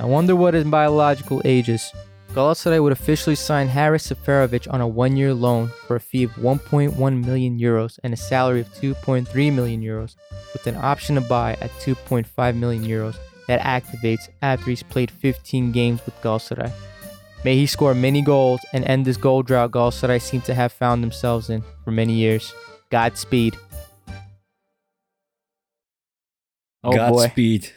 [0.00, 1.92] I wonder what his biological age is.
[2.32, 7.24] Galatasaray would officially sign Haris Seferovic on a one-year loan for a fee of 1.1
[7.24, 10.16] million euros and a salary of 2.3 million euros,
[10.52, 13.16] with an option to buy at 2.5 million euros
[13.46, 16.72] that activates after he's played 15 games with Galatasaray.
[17.44, 21.02] May he score many goals and end this goal drought Galatasaray seem to have found
[21.02, 22.52] themselves in for many years.
[22.90, 23.56] Godspeed.
[26.82, 26.96] Oh boy.
[26.96, 27.72] Godspeed.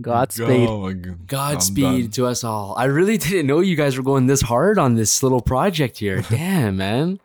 [0.00, 0.68] Godspeed.
[0.68, 1.12] Oh my God.
[1.12, 2.74] I'm Godspeed to us all.
[2.76, 6.22] I really didn't know you guys were going this hard on this little project here.
[6.28, 7.20] Damn, man.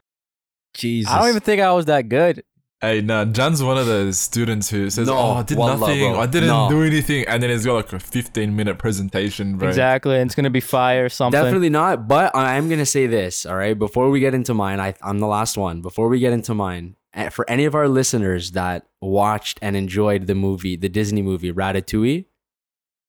[0.74, 1.12] Jesus.
[1.12, 2.44] I don't even think I was that good.
[2.82, 6.12] Hey, no, Can's one of those students who says, No, "Oh, I did wallah, nothing.
[6.12, 6.20] bro.
[6.20, 6.70] I didn't No.
[6.70, 9.70] do anything," and then he's got like a 15 minute presentation, bro.
[9.70, 10.16] Exactly.
[10.18, 11.42] And it's gonna be fire or something.
[11.42, 12.08] Definitely not.
[12.08, 13.46] But I am gonna say this.
[13.46, 13.78] All right.
[13.80, 15.82] Before we get into mine, I, I'm the last one.
[15.82, 20.28] Before we get into mine, eh, for any of our listeners that watched and enjoyed
[20.28, 22.26] the movie, the Disney movie Ratatouille,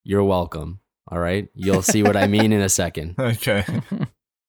[0.05, 0.79] you're welcome.
[1.09, 1.49] All right.
[1.55, 3.17] You'll see what I mean in a second.
[3.21, 3.65] Okay.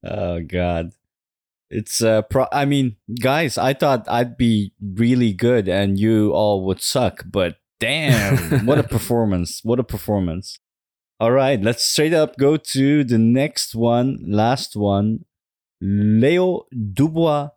[0.05, 0.91] Oh god.
[1.69, 6.65] It's uh pro- I mean, guys, I thought I'd be really good and you all
[6.65, 9.61] would suck, but damn, what a performance.
[9.63, 10.59] What a performance.
[11.19, 15.25] All right, let's straight up go to the next one, last one.
[15.81, 17.49] Leo Dubois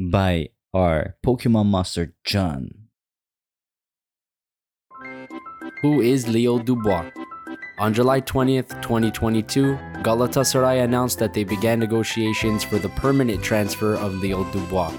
[0.00, 2.88] by our Pokemon Master Can.
[5.82, 7.10] Who is Leo Dubois?
[7.80, 14.16] On July 20th, 2022, Galatasaray announced that they began negotiations for the permanent transfer of
[14.16, 14.92] Leo Dubois.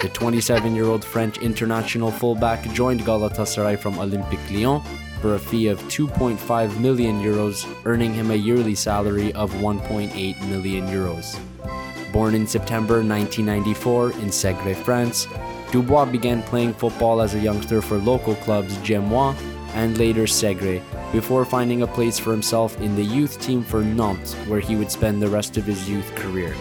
[0.00, 4.82] The 27 year old French international fullback joined Galatasaray from Olympique Lyon
[5.20, 10.88] for a fee of 2.5 million euros, earning him a yearly salary of 1.8 million
[10.88, 11.38] euros.
[12.12, 15.28] Born in September 1994 in Segre, France,
[15.70, 19.36] Dubois began playing football as a youngster for local clubs Gemois
[19.74, 24.34] and later Segre, before finding a place for himself in the youth team for Nantes,
[24.46, 26.54] where he would spend the rest of his youth career.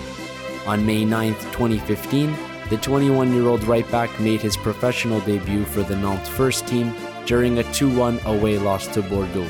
[0.65, 2.35] On May 9, 2015,
[2.69, 6.93] the 21 year old right back made his professional debut for the Nantes first team
[7.25, 9.47] during a 2 1 away loss to Bordeaux.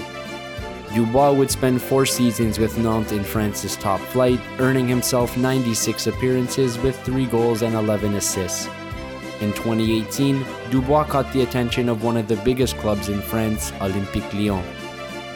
[0.93, 6.77] Dubois would spend four seasons with Nantes in France's top flight, earning himself 96 appearances
[6.79, 8.67] with 3 goals and 11 assists.
[9.39, 14.33] In 2018, Dubois caught the attention of one of the biggest clubs in France, Olympique
[14.33, 14.63] Lyon.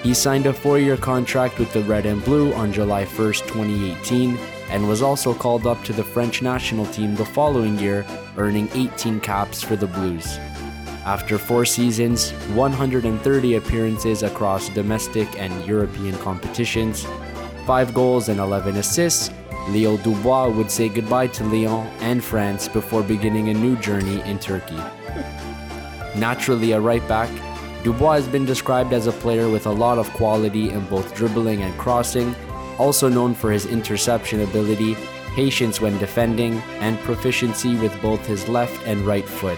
[0.01, 4.35] He signed a four year contract with the Red and Blue on July 1, 2018,
[4.69, 8.03] and was also called up to the French national team the following year,
[8.37, 10.37] earning 18 caps for the Blues.
[11.05, 17.05] After four seasons, 130 appearances across domestic and European competitions,
[17.67, 19.29] 5 goals and 11 assists,
[19.71, 24.37] Leo Dubois would say goodbye to Lyon and France before beginning a new journey in
[24.37, 24.79] Turkey.
[26.15, 27.29] Naturally a right back,
[27.83, 31.61] Dubois has been described as a player with a lot of quality in both dribbling
[31.61, 32.35] and crossing,
[32.77, 34.97] also known for his interception ability,
[35.35, 39.57] patience when defending, and proficiency with both his left and right foot.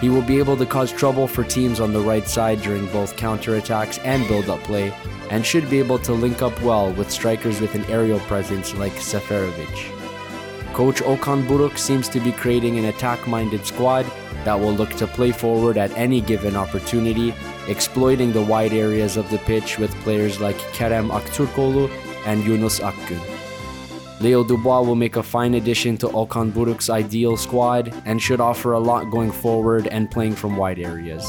[0.00, 3.16] He will be able to cause trouble for teams on the right side during both
[3.16, 4.94] counterattacks and build up play,
[5.30, 8.92] and should be able to link up well with strikers with an aerial presence like
[8.92, 9.92] Seferovic.
[10.72, 14.06] Coach Okan Buruk seems to be creating an attack minded squad
[14.44, 17.34] that will look to play forward at any given opportunity,
[17.66, 21.90] exploiting the wide areas of the pitch with players like Kerem Aktürkoğlu
[22.24, 23.37] and Yunus Akgün.
[24.20, 28.72] Leo Dubois will make a fine addition to Okan Buruk's ideal squad and should offer
[28.72, 31.24] a lot going forward and playing from wide areas.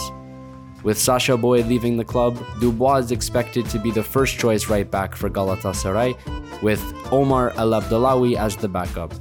[0.81, 4.89] With Sacha Boey leaving the club, Dubois is expected to be the first choice right
[4.89, 6.81] back for Galatasaray, with
[7.11, 9.13] Omar Elabdellaoui as the backup.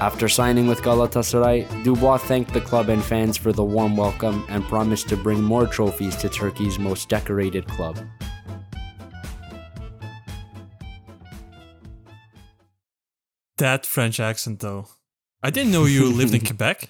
[0.00, 4.62] After signing with Galatasaray, Dubois thanked the club and fans for the warm welcome and
[4.64, 7.98] promised to bring more trophies to Turkey's most decorated club.
[13.58, 14.86] That French accent, though.
[15.42, 16.88] I didn't know you lived in Quebec.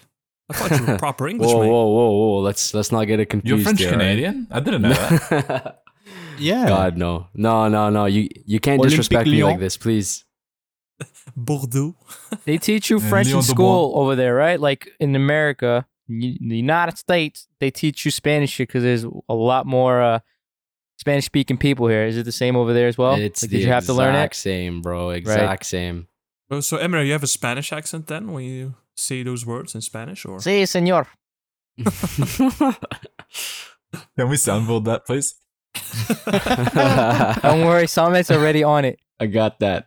[0.48, 1.68] I thought you were proper English, Whoa, mate.
[1.70, 2.38] whoa, whoa, whoa!
[2.40, 3.56] Let's let's not get it confused.
[3.58, 3.98] You're French here, right?
[3.98, 4.46] Canadian?
[4.50, 5.82] I didn't know that.
[6.38, 6.68] Yeah.
[6.68, 8.04] God no, no, no, no!
[8.04, 10.24] You you can't Olympique disrespect me like this, please.
[11.34, 11.96] Bordeaux.
[12.44, 13.42] They teach you French in Dubois.
[13.46, 14.60] school over there, right?
[14.60, 19.66] Like in America, y- the United States, they teach you Spanish because there's a lot
[19.66, 20.18] more uh,
[20.98, 22.04] Spanish speaking people here.
[22.04, 23.14] Is it the same over there as well?
[23.14, 24.38] it's Like, the did you have to learn exact it?
[24.38, 25.10] same, bro.
[25.10, 26.06] Exact same.
[26.50, 29.80] Oh, so Emre, you have a Spanish accent then when you say those words in
[29.80, 31.06] Spanish, or Sí, señor.
[34.16, 35.34] Can we soundboard that, please?
[37.42, 38.98] Don't worry, Samet's already on it.
[39.20, 39.86] I got that.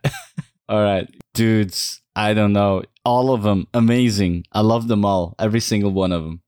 [0.68, 1.08] all right.
[1.34, 2.84] Dudes, I don't know.
[3.06, 4.44] All of them, amazing.
[4.52, 5.36] I love them all.
[5.40, 6.42] Every single one of them.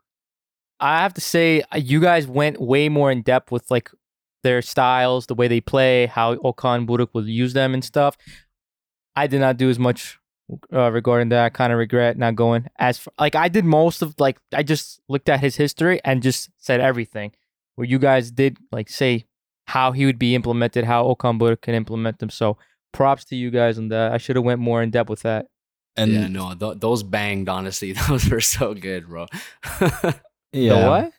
[0.80, 3.91] I have to say, uh, you guys went way more in depth with like
[4.43, 8.18] their styles, the way they play, how Okan Buruk will use them and stuff.
[9.16, 10.20] I did not do as much
[10.74, 11.45] uh, regarding that.
[11.45, 14.64] I kind of regret not going as f like I did most of like I
[14.64, 17.34] just looked at his history and just said everything.
[17.76, 19.26] Where you guys did like say
[19.68, 22.30] how he would be implemented, how Okan Buruk can implement them.
[22.30, 22.57] So
[22.91, 24.12] props to you guys on that.
[24.12, 25.47] I should have went more in depth with that.
[25.95, 27.49] And yeah, no, th- those banged.
[27.49, 29.28] Honestly, those were so good, bro.
[30.51, 30.80] yeah.
[30.80, 31.12] The what?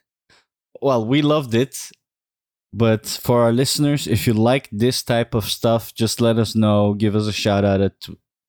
[0.81, 1.91] Well, we loved it.
[2.73, 6.95] But for our listeners, if you like this type of stuff, just let us know.
[6.95, 7.93] Give us a shout out at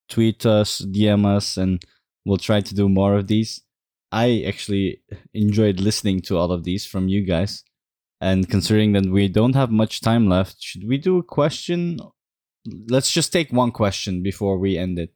[0.09, 1.83] tweet us, DM us, and
[2.25, 3.61] we'll try to do more of these.
[4.11, 5.03] I actually
[5.35, 7.65] enjoyed listening to all of these from you guys.
[8.21, 11.99] And considering that we don't have much time left, should we do a question?
[12.89, 15.13] Let's just take one question before we end it.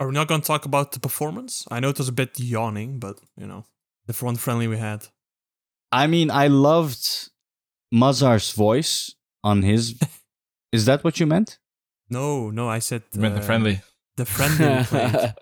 [0.00, 1.64] are we not going to talk about the performance?
[1.70, 3.66] I know it was a bit yawning, but you know,
[4.06, 5.06] the front friendly we had.
[5.92, 7.30] I mean, I loved
[7.92, 9.98] Mazhar's voice on his.
[10.72, 11.58] Is that what you meant?
[12.08, 13.80] No, no, I said You meant the uh, friendly.
[14.16, 14.66] The friendly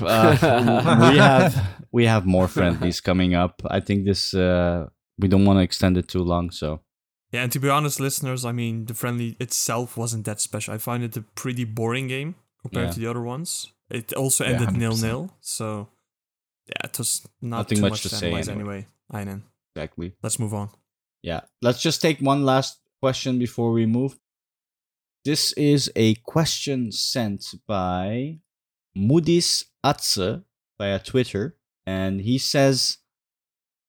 [0.00, 0.06] we.
[0.06, 1.54] Uh, we have
[1.92, 3.62] we have more friendlies coming up.
[3.70, 4.86] I think this uh,
[5.18, 6.50] we don't want to extend it too long.
[6.50, 6.80] So
[7.32, 10.74] Yeah, and to be honest, listeners, I mean, the friendly itself wasn't that special.
[10.74, 12.92] I find it a pretty boring game compared Yeah.
[12.94, 13.72] to the other ones.
[13.90, 14.76] It also ended 100%.
[14.78, 15.88] nil nil, so
[16.66, 18.52] yeah, it was not Nothing too much much, to to say anyway.
[18.52, 18.86] anyway.
[19.12, 19.42] Einen.
[19.76, 20.12] exactly.
[20.22, 20.68] Let's move on.
[21.24, 21.40] Yeah.
[21.62, 24.18] Let's just take one last question before we move.
[25.24, 28.40] This is a question sent by
[28.94, 30.44] Moody's Atze
[30.76, 31.56] via Twitter,
[31.86, 32.98] and he says,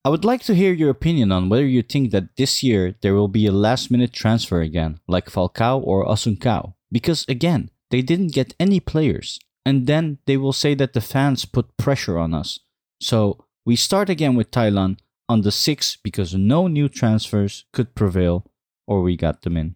[0.06, 3.14] I would like to hear your opinion on whether you think that this year there
[3.14, 6.76] will be a last minute transfer again, like Falcao or Asuncao.
[6.90, 11.44] Because again, they didn't get any players, and then they will say that the fans
[11.44, 12.60] put pressure on us.
[13.02, 18.46] So we start again with Taylan on the six because no new transfers could prevail,
[18.88, 19.76] or we got them in.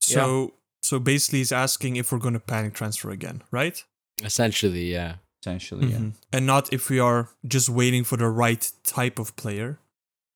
[0.00, 3.82] So, so basically, he's asking if we're going to panic transfer again, right?
[4.22, 5.16] Essentially, yeah.
[5.42, 5.98] Essentially, yeah.
[5.98, 6.12] Mhm.
[6.32, 9.78] And not if we are just waiting for the right type of player.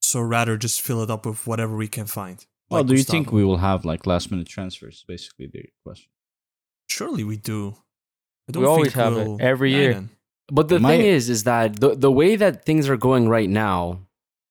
[0.02, 2.44] So rather just fill it up with whatever we can find.
[2.70, 3.12] Well, Like do you Gustavo.
[3.18, 5.04] think we will have like last minute transfers?
[5.08, 6.10] Basically, the question.
[6.88, 7.76] Surely we do.
[8.54, 9.94] I We always have it, we'll- every year.
[9.94, 10.10] then.
[10.50, 13.50] But the My- thing is, is that the the way that things are going right
[13.50, 14.06] now,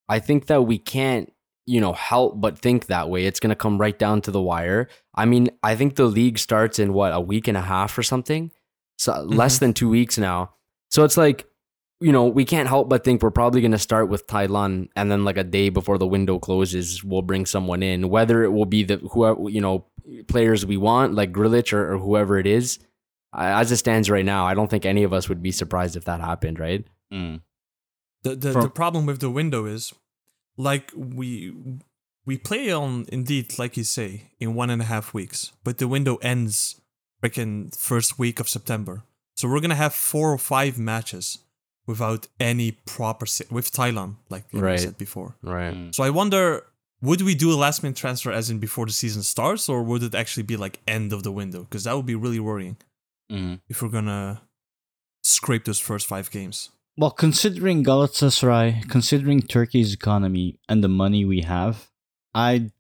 [0.09, 1.31] I think that we can't,
[1.65, 3.25] you know, help but think that way.
[3.25, 4.87] It's gonna come right down to the wire.
[5.15, 8.03] I mean, I think the league starts in what a week and a half or
[8.03, 8.51] something,
[8.97, 10.53] so less than two weeks now.
[10.89, 11.45] So it's like,
[11.99, 15.25] you know, we can't help but think we're probably gonna start with Taylan, and then
[15.25, 18.09] like a day before the window closes, we'll bring someone in.
[18.09, 19.85] Whether it will be the whoever you know
[20.27, 22.79] players we want, like Grillitsch or, or whoever it is.
[23.33, 26.05] As it stands right now, I don't think any of us would be surprised if
[26.05, 26.85] that happened, right?
[27.13, 27.41] Mm.
[28.29, 29.93] The the, From- the problem with the window is,
[30.57, 31.53] like we
[32.25, 35.87] we play on indeed, like you say, in one and a half weeks, but the
[35.87, 36.81] window ends
[37.23, 39.03] freaking first week of September.
[39.35, 41.39] So we're gonna have four or five matches
[41.85, 44.79] without any proper si- with Taylan, like you Right.
[44.79, 45.35] said before.
[45.41, 45.73] Right.
[45.73, 45.95] Mm.
[45.95, 46.65] So I wonder,
[47.01, 50.03] would we do a last minute transfer as in before the season starts, or would
[50.03, 51.61] it actually be like end of the window?
[51.61, 52.75] Because that would be really worrying
[53.31, 53.61] Mhm.
[53.69, 54.41] if we're gonna
[55.23, 56.69] scrape those first five games.
[56.99, 61.91] Well, considering Galatasaray, considering Turkey's economy and the money we have,
[62.33, 62.71] I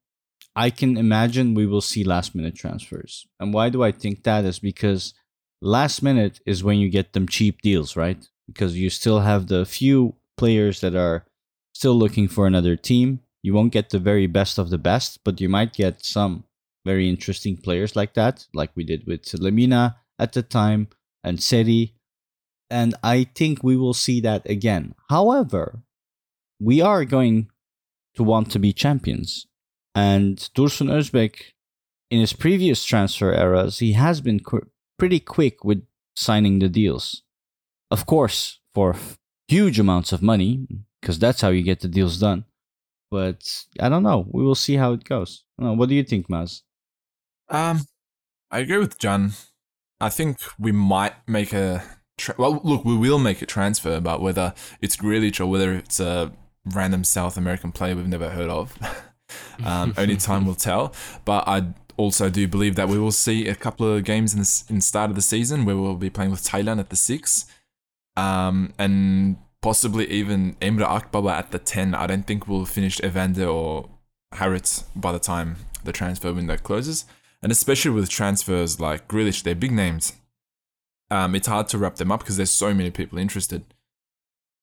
[0.55, 3.27] I can imagine we will see last minute transfers.
[3.39, 5.13] And why do I think that is because
[5.61, 8.27] last minute is when you get them cheap deals, right?
[8.47, 11.27] Because you still have the few players that are
[11.75, 13.19] still looking for another team.
[13.43, 16.45] You won't get the very best of the best, but you might get some
[16.87, 20.87] very interesting players like that, like we did with Lemina at the time
[21.23, 21.96] and Seri
[22.69, 24.93] and I think we will see that again.
[25.09, 25.81] However,
[26.59, 27.49] we are going
[28.15, 29.47] to want to be champions.
[29.95, 31.53] And Dursun Özbek,
[32.09, 37.23] in his previous transfer eras, he has been qu- pretty quick with signing the deals.
[37.89, 38.95] Of course, for
[39.47, 40.67] huge amounts of money,
[41.01, 42.45] because that's how you get the deals done.
[43.09, 44.27] But I don't know.
[44.29, 45.45] We will see how it goes.
[45.55, 46.61] What do you think, Maz?
[47.49, 47.85] Um,
[48.51, 49.31] I agree with Can.
[49.99, 51.83] I think we might make a
[52.17, 52.61] tra- well.
[52.63, 56.31] Look, we will make a transfer, but whether it's Grillitsch or whether it's a
[56.65, 58.77] random South American player we've never heard of,
[59.65, 60.93] um, only time will tell.
[61.25, 64.63] But I also do believe that we will see a couple of games in the
[64.69, 67.45] in the start of the season where we'll be playing with Taylan at the six,
[68.15, 71.95] um, and possibly even Emre Akbaba at the ten.
[71.95, 73.89] I don't think we'll finish Evander or
[74.33, 77.05] Harrit by the time the transfer window closes
[77.41, 80.13] and especially with transfers like Grillitsch, they're big names.
[81.09, 83.65] Um, it's hard to wrap them up because there's so many people interested.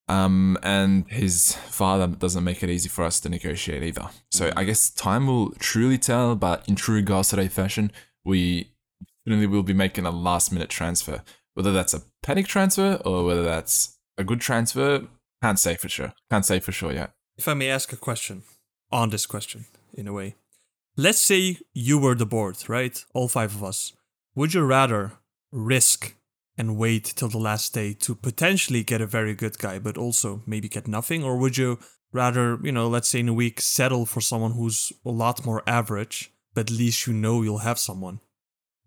[0.07, 4.11] Um, and his father doesn't make it easy for us to negotiate either.
[4.31, 6.37] So I guess time will truly tell.
[6.37, 7.91] But in true Galatasaray fashion,
[8.25, 8.71] we
[9.25, 11.23] definitely will be making a last minute transfer.
[11.55, 15.07] Whether that's a panic transfer or whether that's a good transfer,
[15.43, 16.13] can't say for sure.
[16.31, 17.13] Can't say for sure yet.
[17.37, 18.43] If I may ask a question
[18.93, 20.35] on this question, in a way.
[20.97, 23.05] Let's say you were the board, right?
[23.15, 23.93] All five of us.
[24.35, 25.13] Would you rather
[25.51, 26.15] risk
[26.57, 30.43] and wait till the last day to potentially get a very good guy, but also
[30.47, 31.25] maybe get nothing?
[31.25, 31.79] Or would you
[32.13, 35.63] rather, you know, let's say in a week, settle for someone who's a lot more
[35.67, 38.21] average, but at least you know you'll have someone?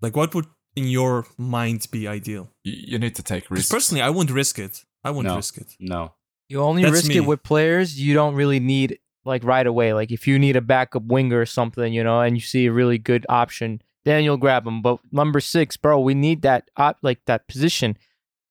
[0.02, 0.46] Like, what would
[0.76, 2.50] in your mind be ideal?
[2.64, 3.70] You, you need to take risks.
[3.72, 4.84] personally, I wouldn't risk it.
[5.04, 5.36] I wouldn't No.
[5.38, 5.76] risk it.
[5.80, 6.14] No.
[6.50, 7.18] You only That's risk me.
[7.18, 9.92] it with players you don't really need like right away.
[9.94, 12.72] Like if you need a backup winger or something, you know, and you see a
[12.72, 14.82] really good option, then you'll grab him.
[14.82, 17.98] But number six, bro, we need that op- like that position,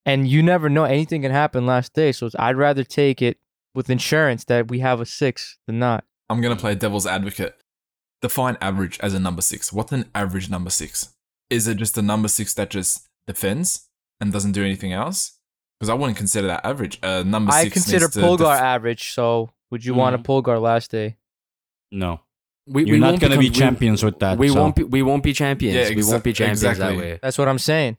[0.04, 2.12] and you never know anything can happen last day.
[2.12, 3.38] So I'd rather take it
[3.74, 6.04] with insurance that we have a six than not.
[6.28, 7.56] I'm gonna play devil's advocate.
[8.22, 9.72] Define average as a number six.
[9.72, 11.14] What's an average number six?
[11.50, 13.88] Is it just a number six that just defends
[14.20, 15.38] and doesn't do anything else?
[15.78, 16.98] Because I wouldn't consider that average.
[17.02, 17.60] A number six.
[17.60, 19.12] I six consider needs to def- average.
[19.12, 20.24] So would you want a mm.
[20.24, 21.16] Polgar last day?
[21.92, 22.20] No.
[22.66, 24.38] We, You're we not going to be become- we- champions with that.
[24.38, 24.82] We so- won't be.
[24.84, 25.74] We won't be champions.
[25.90, 26.98] Yeah, we won't be exa- champions that exactly.
[26.98, 27.18] way.
[27.22, 27.96] That's what I'm saying.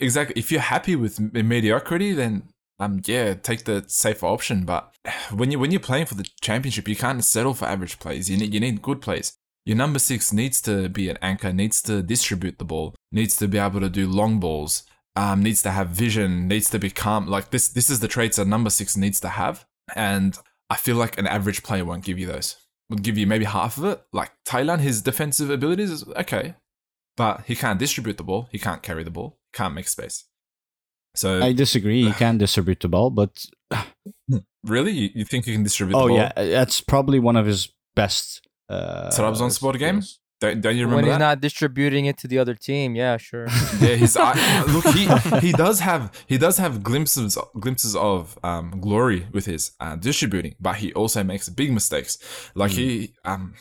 [0.00, 0.38] exactly.
[0.38, 2.44] If you're happy with mediocrity, then
[2.78, 4.64] um yeah, take the safer option.
[4.64, 4.94] But
[5.32, 8.30] when you when you're playing for the championship, you can't settle for average plays.
[8.30, 9.36] You need you need good plays.
[9.64, 13.48] Your number six needs to be an anchor, needs to distribute the ball, needs to
[13.48, 14.84] be able to do long balls,
[15.16, 17.26] um, needs to have vision, needs to be calm.
[17.26, 19.64] Like this, this is the traits a number six needs to have.
[19.96, 20.38] And
[20.70, 22.56] I feel like an average player won't give you those.
[22.90, 24.02] Would give you maybe half of it.
[24.12, 26.54] Like Taylan, his defensive abilities is okay,
[27.16, 28.48] but he can't distribute the ball.
[28.52, 29.38] He can't carry the ball.
[29.52, 30.24] Can't make space.
[31.16, 32.04] So I disagree.
[32.04, 33.44] He can distribute the ball, but
[34.64, 36.16] really, you, you think you can distribute oh the ball?
[36.18, 38.46] yeah, that's probably one of his best.
[38.68, 40.02] Uh, Trabzonspor game?
[40.38, 40.52] Skills.
[40.54, 41.18] Don't, don't you when he's that?
[41.18, 43.46] not distributing it to the other team, yeah, sure.
[43.80, 44.84] yeah, his eye, look.
[44.94, 45.06] He
[45.46, 50.54] he does have he does have glimpses glimpses of um glory with his uh, distributing,
[50.60, 52.18] but he also makes big mistakes.
[52.54, 53.54] Like he um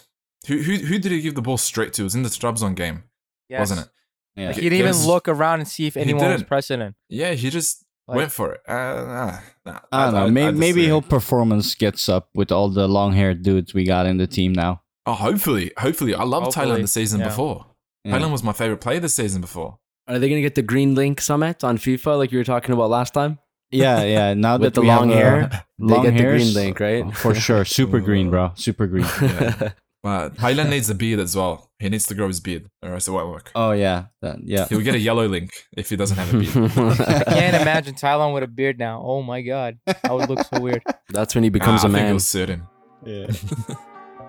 [0.48, 2.02] who who who did he give the ball straight to?
[2.02, 3.04] It was in the Trabzon game,
[3.50, 3.60] Yes.
[3.60, 3.88] wasn't it?
[4.36, 4.48] Yeah.
[4.48, 6.96] Like, he didn't even look around and see if anyone was pressing him.
[7.08, 8.62] Yeah, he just Like- went for it.
[8.68, 10.30] Uh, nah, nah, I don't know.
[10.30, 14.06] Maybe, just, maybe uh, he'll performance gets up with all the long-haired dudes we got
[14.08, 14.82] in the team now.
[15.08, 16.16] Oh, hopefully, hopefully.
[16.16, 17.28] I loved Hopefully, Taylan the season yeah.
[17.28, 17.66] before.
[18.04, 18.18] Yeah.
[18.18, 19.78] Taylan was my favorite player this season before.
[20.08, 22.90] Are they gonna get the green link Samet on FIFA like you were talking about
[22.90, 23.40] last time?
[23.72, 24.34] Yeah, yeah.
[24.46, 25.50] Now that the we long have, hair,
[25.80, 27.16] they long get the green link, right?
[27.16, 28.52] For sure, super green, bro.
[28.56, 29.06] Super green.
[29.22, 29.72] Yeah.
[30.04, 31.72] But Taylan needs a beard as well.
[31.80, 33.52] He needs to grow his beard, or else it won't work.
[33.56, 34.68] Oh yeah, that, yeah.
[34.68, 36.72] He'll get a yellow link if he doesn't have a beard.
[37.00, 39.02] I can't imagine Taylan with a beard now.
[39.04, 40.84] Oh my god, that would look so weird.
[41.10, 42.06] That's when he becomes Ah, a I think man.
[42.08, 42.68] it'll suit him.
[43.04, 43.28] Yeah.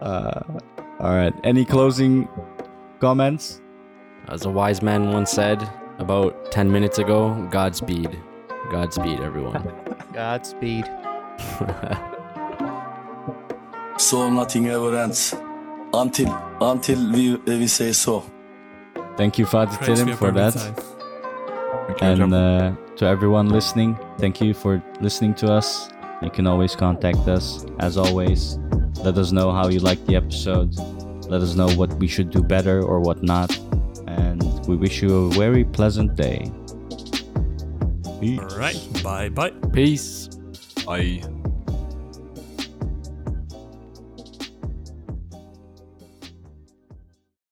[0.00, 0.40] Uh,
[1.00, 1.34] all right.
[1.44, 2.28] Any closing
[3.00, 3.60] comments?
[4.28, 5.68] As a wise man once said
[5.98, 8.18] about 10 minutes ago, Godspeed.
[8.70, 9.72] Godspeed, everyone.
[10.12, 10.84] Godspeed.
[13.98, 15.34] So nothing ever ends.
[15.94, 16.28] Until
[16.60, 18.24] until we we say so.
[19.16, 20.54] Thank you, Father Praise be Terim, for that.
[22.02, 25.88] And uh, to everyone listening, thank you for listening to us.
[26.20, 27.64] You can always contact us.
[27.78, 28.58] As always,
[29.04, 30.74] let us know how you liked the episode.
[31.28, 33.56] Let us know what we should do better or what not.
[34.06, 36.50] And we wish you a very pleasant day.
[38.20, 38.40] Peace.
[38.40, 39.02] All right.
[39.02, 39.50] Bye bye.
[39.72, 40.28] Peace.
[40.88, 41.22] I